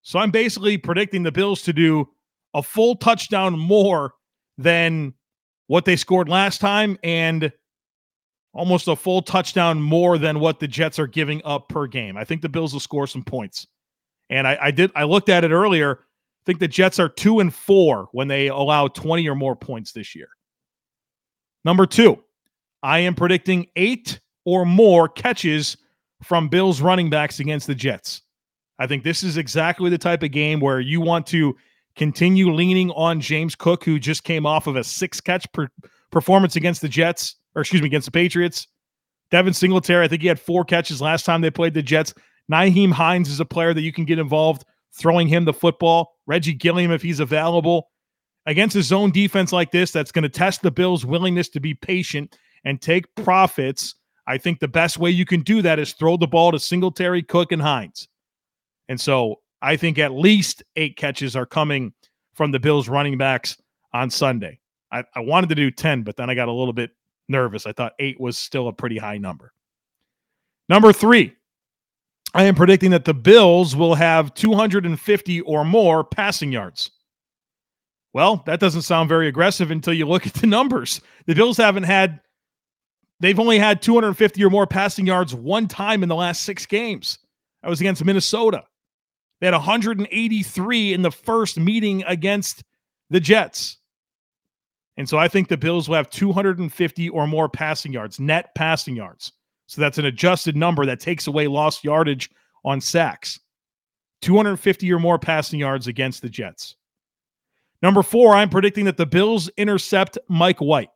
So 0.02 0.18
I'm 0.18 0.30
basically 0.30 0.78
predicting 0.78 1.22
the 1.22 1.32
Bills 1.32 1.62
to 1.62 1.72
do 1.72 2.08
a 2.54 2.62
full 2.62 2.96
touchdown 2.96 3.58
more 3.58 4.14
than 4.56 5.14
what 5.66 5.84
they 5.84 5.96
scored 5.96 6.28
last 6.28 6.60
time 6.60 6.98
and 7.02 7.52
almost 8.54 8.88
a 8.88 8.96
full 8.96 9.22
touchdown 9.22 9.80
more 9.80 10.18
than 10.18 10.40
what 10.40 10.60
the 10.60 10.68
Jets 10.68 10.98
are 10.98 11.06
giving 11.06 11.40
up 11.44 11.68
per 11.68 11.86
game. 11.86 12.16
I 12.16 12.24
think 12.24 12.42
the 12.42 12.48
Bills 12.48 12.72
will 12.72 12.80
score 12.80 13.06
some 13.06 13.22
points. 13.22 13.66
And 14.30 14.46
I, 14.46 14.58
I 14.60 14.70
did 14.70 14.90
I 14.94 15.04
looked 15.04 15.28
at 15.28 15.44
it 15.44 15.50
earlier. 15.50 16.00
I 16.00 16.42
think 16.44 16.58
the 16.58 16.68
Jets 16.68 16.98
are 16.98 17.08
two 17.08 17.40
and 17.40 17.54
four 17.54 18.08
when 18.12 18.28
they 18.28 18.48
allow 18.48 18.88
20 18.88 19.28
or 19.28 19.34
more 19.34 19.56
points 19.56 19.92
this 19.92 20.14
year. 20.14 20.28
Number 21.64 21.86
two, 21.86 22.22
I 22.82 23.00
am 23.00 23.14
predicting 23.14 23.68
eight 23.76 24.20
or 24.44 24.66
more 24.66 25.08
catches 25.08 25.76
from 26.22 26.48
Bills 26.48 26.80
running 26.80 27.10
backs 27.10 27.40
against 27.40 27.66
the 27.66 27.74
Jets. 27.74 28.22
I 28.78 28.86
think 28.86 29.04
this 29.04 29.22
is 29.22 29.36
exactly 29.36 29.90
the 29.90 29.98
type 29.98 30.22
of 30.22 30.32
game 30.32 30.58
where 30.58 30.80
you 30.80 31.00
want 31.00 31.26
to 31.28 31.56
continue 31.94 32.52
leaning 32.52 32.90
on 32.92 33.20
James 33.20 33.54
Cook, 33.54 33.84
who 33.84 33.98
just 33.98 34.24
came 34.24 34.46
off 34.46 34.66
of 34.66 34.76
a 34.76 34.82
six 34.82 35.20
catch 35.20 35.50
per 35.52 35.68
performance 36.10 36.56
against 36.56 36.80
the 36.80 36.88
Jets 36.88 37.36
or 37.54 37.62
excuse 37.62 37.82
me, 37.82 37.86
against 37.86 38.06
the 38.06 38.12
Patriots. 38.12 38.66
Devin 39.30 39.54
Singletary, 39.54 40.04
I 40.04 40.08
think 40.08 40.22
he 40.22 40.28
had 40.28 40.40
four 40.40 40.64
catches 40.64 41.00
last 41.00 41.24
time 41.24 41.40
they 41.40 41.50
played 41.50 41.74
the 41.74 41.82
Jets. 41.82 42.12
Nyheim 42.50 42.92
Hines 42.92 43.30
is 43.30 43.40
a 43.40 43.44
player 43.44 43.72
that 43.72 43.80
you 43.82 43.92
can 43.92 44.04
get 44.04 44.18
involved 44.18 44.64
throwing 44.94 45.28
him 45.28 45.44
the 45.44 45.52
football. 45.52 46.16
Reggie 46.26 46.54
Gilliam, 46.54 46.90
if 46.90 47.02
he's 47.02 47.20
available. 47.20 47.88
Against 48.46 48.76
a 48.76 48.82
zone 48.82 49.10
defense 49.10 49.52
like 49.52 49.70
this, 49.70 49.90
that's 49.90 50.12
going 50.12 50.24
to 50.24 50.28
test 50.28 50.62
the 50.62 50.70
Bills' 50.70 51.06
willingness 51.06 51.48
to 51.50 51.60
be 51.60 51.74
patient 51.74 52.36
and 52.64 52.80
take 52.80 53.12
profits. 53.14 53.94
I 54.26 54.38
think 54.38 54.60
the 54.60 54.68
best 54.68 54.98
way 54.98 55.10
you 55.10 55.24
can 55.24 55.40
do 55.40 55.62
that 55.62 55.78
is 55.78 55.92
throw 55.92 56.16
the 56.16 56.26
ball 56.26 56.52
to 56.52 56.58
Singletary, 56.58 57.22
Cook, 57.22 57.52
and 57.52 57.62
Hines. 57.62 58.08
And 58.88 59.00
so 59.00 59.36
I 59.62 59.76
think 59.76 59.98
at 59.98 60.12
least 60.12 60.62
eight 60.76 60.96
catches 60.96 61.36
are 61.36 61.46
coming 61.46 61.92
from 62.34 62.50
the 62.50 62.60
Bills 62.60 62.88
running 62.88 63.16
backs 63.16 63.56
on 63.92 64.10
Sunday. 64.10 64.58
I, 64.90 65.04
I 65.14 65.20
wanted 65.20 65.48
to 65.50 65.54
do 65.54 65.70
10, 65.70 66.02
but 66.02 66.16
then 66.16 66.28
I 66.28 66.34
got 66.34 66.48
a 66.48 66.52
little 66.52 66.72
bit 66.72 66.90
nervous. 67.32 67.66
I 67.66 67.72
thought 67.72 67.94
eight 67.98 68.20
was 68.20 68.38
still 68.38 68.68
a 68.68 68.72
pretty 68.72 68.98
high 68.98 69.18
number. 69.18 69.52
Number 70.68 70.92
three, 70.92 71.34
I 72.34 72.44
am 72.44 72.54
predicting 72.54 72.92
that 72.92 73.04
the 73.04 73.14
Bills 73.14 73.74
will 73.74 73.94
have 73.96 74.32
250 74.34 75.40
or 75.40 75.64
more 75.64 76.04
passing 76.04 76.52
yards. 76.52 76.92
Well, 78.14 78.42
that 78.46 78.60
doesn't 78.60 78.82
sound 78.82 79.08
very 79.08 79.28
aggressive 79.28 79.70
until 79.70 79.94
you 79.94 80.06
look 80.06 80.26
at 80.26 80.34
the 80.34 80.46
numbers. 80.46 81.00
The 81.26 81.34
Bills 81.34 81.56
haven't 81.56 81.84
had, 81.84 82.20
they've 83.20 83.40
only 83.40 83.58
had 83.58 83.82
250 83.82 84.44
or 84.44 84.50
more 84.50 84.66
passing 84.66 85.06
yards 85.06 85.34
one 85.34 85.66
time 85.66 86.02
in 86.02 86.08
the 86.08 86.14
last 86.14 86.42
six 86.42 86.66
games. 86.66 87.18
That 87.62 87.68
was 87.68 87.80
against 87.80 88.04
Minnesota. 88.04 88.64
They 89.40 89.46
had 89.46 89.54
183 89.54 90.92
in 90.92 91.02
the 91.02 91.10
first 91.10 91.58
meeting 91.58 92.04
against 92.06 92.64
the 93.10 93.20
Jets. 93.20 93.78
And 94.96 95.08
so 95.08 95.18
I 95.18 95.28
think 95.28 95.48
the 95.48 95.56
Bills 95.56 95.88
will 95.88 95.96
have 95.96 96.10
250 96.10 97.08
or 97.08 97.26
more 97.26 97.48
passing 97.48 97.92
yards, 97.92 98.20
net 98.20 98.54
passing 98.54 98.94
yards. 98.94 99.32
So 99.66 99.80
that's 99.80 99.98
an 99.98 100.04
adjusted 100.04 100.54
number 100.54 100.84
that 100.84 101.00
takes 101.00 101.26
away 101.26 101.46
lost 101.46 101.82
yardage 101.82 102.30
on 102.64 102.80
sacks. 102.80 103.40
250 104.20 104.92
or 104.92 104.98
more 104.98 105.18
passing 105.18 105.58
yards 105.58 105.86
against 105.86 106.22
the 106.22 106.28
Jets. 106.28 106.76
Number 107.82 108.02
four, 108.02 108.34
I'm 108.34 108.48
predicting 108.48 108.84
that 108.84 108.96
the 108.96 109.06
Bills 109.06 109.48
intercept 109.56 110.18
Mike 110.28 110.60
White, 110.60 110.90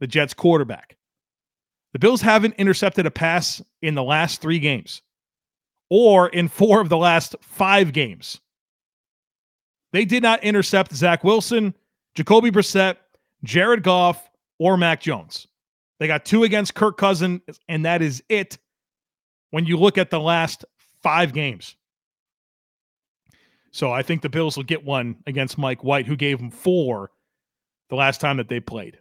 the 0.00 0.06
Jets 0.06 0.34
quarterback. 0.34 0.96
The 1.94 1.98
Bills 1.98 2.20
haven't 2.20 2.56
intercepted 2.58 3.06
a 3.06 3.10
pass 3.10 3.62
in 3.80 3.94
the 3.94 4.02
last 4.02 4.42
three 4.42 4.58
games 4.58 5.00
or 5.88 6.28
in 6.28 6.48
four 6.48 6.80
of 6.80 6.90
the 6.90 6.96
last 6.98 7.36
five 7.40 7.92
games. 7.92 8.40
They 9.92 10.04
did 10.04 10.22
not 10.22 10.44
intercept 10.44 10.94
Zach 10.94 11.24
Wilson, 11.24 11.74
Jacoby 12.14 12.50
Brissett, 12.50 12.96
Jared 13.46 13.82
Goff, 13.82 14.28
or 14.58 14.76
Mac 14.76 15.00
Jones. 15.00 15.46
They 15.98 16.06
got 16.06 16.24
two 16.24 16.44
against 16.44 16.74
Kirk 16.74 16.98
Cousin, 16.98 17.40
and 17.68 17.84
that 17.86 18.02
is 18.02 18.22
it 18.28 18.58
when 19.50 19.64
you 19.64 19.78
look 19.78 19.96
at 19.96 20.10
the 20.10 20.20
last 20.20 20.64
five 21.02 21.32
games. 21.32 21.76
So 23.70 23.92
I 23.92 24.02
think 24.02 24.22
the 24.22 24.28
Bills 24.28 24.56
will 24.56 24.64
get 24.64 24.84
one 24.84 25.16
against 25.26 25.58
Mike 25.58 25.84
White, 25.84 26.06
who 26.06 26.16
gave 26.16 26.38
them 26.38 26.50
four 26.50 27.10
the 27.88 27.96
last 27.96 28.20
time 28.20 28.38
that 28.38 28.48
they 28.48 28.60
played. 28.60 28.98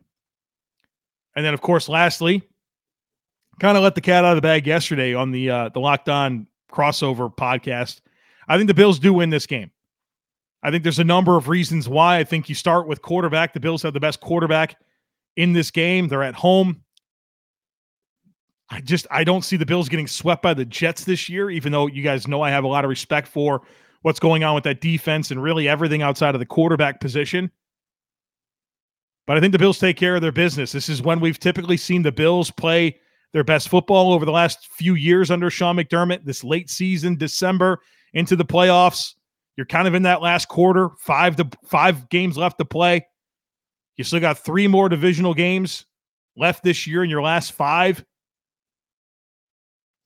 And 1.36 1.46
then, 1.46 1.54
of 1.54 1.62
course, 1.62 1.90
lastly, 1.90 2.42
kind 3.60 3.78
of 3.78 3.84
let 3.84 3.96
the 3.96 4.02
cat 4.02 4.24
out 4.24 4.32
of 4.32 4.38
the 4.38 4.42
bag 4.42 4.68
yesterday 4.68 5.14
on 5.14 5.32
the 5.32 5.50
uh, 5.50 5.70
the 5.70 5.80
Locked 5.80 6.10
On 6.10 6.48
crossover 6.72 7.34
podcast. 7.34 8.02
I 8.48 8.58
think 8.58 8.68
the 8.68 8.74
Bills 8.74 9.00
do 9.00 9.14
win 9.14 9.30
this 9.30 9.48
game. 9.48 9.72
I 10.66 10.72
think 10.72 10.82
there's 10.82 10.98
a 10.98 11.04
number 11.04 11.38
of 11.38 11.48
reasons 11.48 11.88
why. 11.88 12.18
I 12.18 12.24
think 12.24 12.50
you 12.50 12.56
start 12.56 12.88
with 12.88 13.04
quarterback. 13.04 13.54
The 13.54 13.60
Bills 13.60 13.84
have 13.84 13.94
the 13.94 14.00
best 14.00 14.20
quarterback 14.20 14.76
in 15.36 15.54
this 15.54 15.70
game. 15.70 16.08
They're 16.08 16.24
at 16.24 16.34
home. 16.34 16.82
I 18.72 18.82
just 18.82 19.06
I 19.12 19.24
don't 19.24 19.44
see 19.44 19.58
the 19.58 19.66
Bills 19.66 19.90
getting 19.90 20.08
swept 20.08 20.42
by 20.42 20.56
the 20.56 20.66
Jets 20.66 21.04
this 21.04 21.30
year, 21.30 21.52
even 21.52 21.72
though 21.72 21.86
you 21.86 22.02
guys 22.02 22.28
know 22.28 22.42
I 22.42 22.50
have 22.50 22.64
a 22.64 22.68
lot 22.68 22.84
of 22.84 22.90
respect 22.90 23.28
for 23.28 23.62
what's 24.02 24.20
going 24.20 24.44
on 24.44 24.56
with 24.56 24.64
that 24.64 24.82
defense 24.82 25.30
and 25.30 25.42
really 25.42 25.68
everything 25.68 26.02
outside 26.02 26.34
of 26.34 26.40
the 26.40 26.48
quarterback 26.48 27.00
position. 27.00 27.52
But 29.28 29.38
I 29.38 29.42
think 29.42 29.52
the 29.52 29.60
Bills 29.60 29.78
take 29.78 29.98
care 29.98 30.16
of 30.16 30.24
their 30.24 30.32
business. 30.32 30.72
This 30.72 30.90
is 30.90 31.00
when 31.00 31.20
we've 31.20 31.40
typically 31.40 31.78
seen 31.78 32.02
the 32.02 32.12
Bills 32.12 32.50
play 32.50 33.00
their 33.34 33.44
best 33.44 33.70
football 33.70 34.14
over 34.14 34.26
the 34.26 34.32
last 34.32 34.68
few 34.72 34.96
years 34.96 35.30
under 35.30 35.52
Sean 35.52 35.76
McDermott. 35.76 36.26
This 36.26 36.44
late 36.44 36.72
season, 36.72 37.18
December 37.18 37.82
into 38.16 38.36
the 38.36 38.46
playoffs, 38.46 39.14
you're 39.58 39.66
kind 39.66 39.88
of 39.88 39.96
in 39.96 40.04
that 40.04 40.22
last 40.22 40.48
quarter, 40.48 40.90
five 41.00 41.36
to 41.38 41.50
five 41.64 42.10
games 42.10 42.38
left 42.38 42.58
to 42.60 42.66
play. 42.66 43.06
You 43.98 44.04
still 44.04 44.20
got 44.20 44.38
three 44.38 44.68
more 44.68 44.90
divisional 44.90 45.34
games 45.34 45.86
left 46.36 46.64
this 46.64 46.86
year 46.86 47.04
in 47.04 47.10
your 47.10 47.22
last 47.22 47.54
five. 47.54 48.04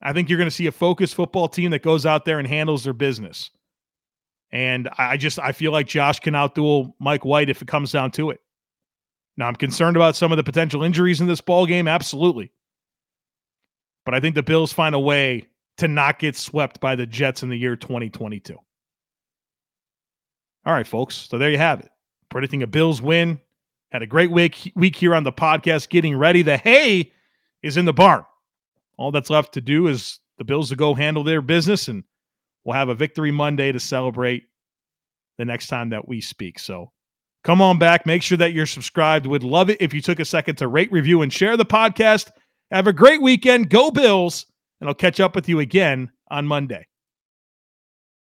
I 0.01 0.13
think 0.13 0.29
you're 0.29 0.37
going 0.37 0.49
to 0.49 0.55
see 0.55 0.67
a 0.67 0.71
focused 0.71 1.15
football 1.15 1.49
team 1.49 1.71
that 1.71 1.81
goes 1.81 2.05
out 2.05 2.25
there 2.25 2.39
and 2.39 2.47
handles 2.47 2.83
their 2.83 2.93
business. 2.93 3.49
And 4.51 4.89
I 4.97 5.17
just 5.17 5.39
I 5.39 5.51
feel 5.51 5.71
like 5.71 5.87
Josh 5.87 6.19
can 6.19 6.33
outduel 6.33 6.93
Mike 6.99 7.25
White 7.25 7.49
if 7.49 7.61
it 7.61 7.67
comes 7.67 7.91
down 7.91 8.11
to 8.11 8.29
it. 8.29 8.39
Now 9.37 9.47
I'm 9.47 9.55
concerned 9.55 9.95
about 9.95 10.15
some 10.15 10.31
of 10.31 10.37
the 10.37 10.43
potential 10.43 10.83
injuries 10.83 11.21
in 11.21 11.27
this 11.27 11.41
ball 11.41 11.65
game, 11.65 11.87
absolutely. 11.87 12.51
But 14.05 14.13
I 14.13 14.19
think 14.19 14.35
the 14.35 14.43
Bills 14.43 14.73
find 14.73 14.95
a 14.95 14.99
way 14.99 15.47
to 15.77 15.87
not 15.87 16.19
get 16.19 16.35
swept 16.35 16.79
by 16.79 16.95
the 16.95 17.05
Jets 17.05 17.43
in 17.43 17.49
the 17.49 17.57
year 17.57 17.75
2022. 17.75 18.57
All 20.65 20.73
right, 20.73 20.87
folks. 20.87 21.27
So 21.29 21.37
there 21.37 21.51
you 21.51 21.57
have 21.57 21.79
it. 21.79 21.89
Predicting 22.29 22.63
a 22.63 22.67
Bills 22.67 23.01
win. 23.01 23.39
Had 23.91 24.03
a 24.03 24.07
great 24.07 24.29
week 24.29 24.71
week 24.75 24.95
here 24.95 25.15
on 25.15 25.23
the 25.23 25.31
podcast, 25.31 25.89
getting 25.89 26.15
ready. 26.15 26.43
The 26.43 26.57
hay 26.57 27.11
is 27.63 27.75
in 27.75 27.85
the 27.85 27.93
barn. 27.93 28.23
All 28.97 29.11
that's 29.11 29.31
left 29.31 29.53
to 29.53 29.61
do 29.61 29.87
is 29.87 30.19
the 30.37 30.43
Bills 30.43 30.69
to 30.69 30.75
go 30.75 30.93
handle 30.93 31.23
their 31.23 31.41
business, 31.41 31.87
and 31.87 32.03
we'll 32.63 32.75
have 32.75 32.89
a 32.89 32.95
victory 32.95 33.31
Monday 33.31 33.71
to 33.71 33.79
celebrate 33.79 34.43
the 35.39 35.45
next 35.45 35.67
time 35.67 35.89
that 35.89 36.07
we 36.07 36.21
speak. 36.21 36.59
So 36.59 36.91
come 37.43 37.61
on 37.61 37.79
back. 37.79 38.05
Make 38.05 38.21
sure 38.21 38.37
that 38.37 38.53
you're 38.53 38.67
subscribed. 38.67 39.25
Would 39.25 39.43
love 39.43 39.69
it 39.69 39.81
if 39.81 39.93
you 39.93 40.01
took 40.01 40.19
a 40.19 40.25
second 40.25 40.57
to 40.57 40.67
rate, 40.67 40.91
review, 40.91 41.23
and 41.23 41.33
share 41.33 41.57
the 41.57 41.65
podcast. 41.65 42.29
Have 42.69 42.85
a 42.85 42.93
great 42.93 43.21
weekend. 43.21 43.69
Go 43.69 43.89
Bills. 43.89 44.45
And 44.81 44.87
I'll 44.87 44.95
catch 44.95 45.19
up 45.19 45.35
with 45.35 45.49
you 45.49 45.59
again 45.59 46.11
on 46.29 46.45
Monday. 46.45 46.85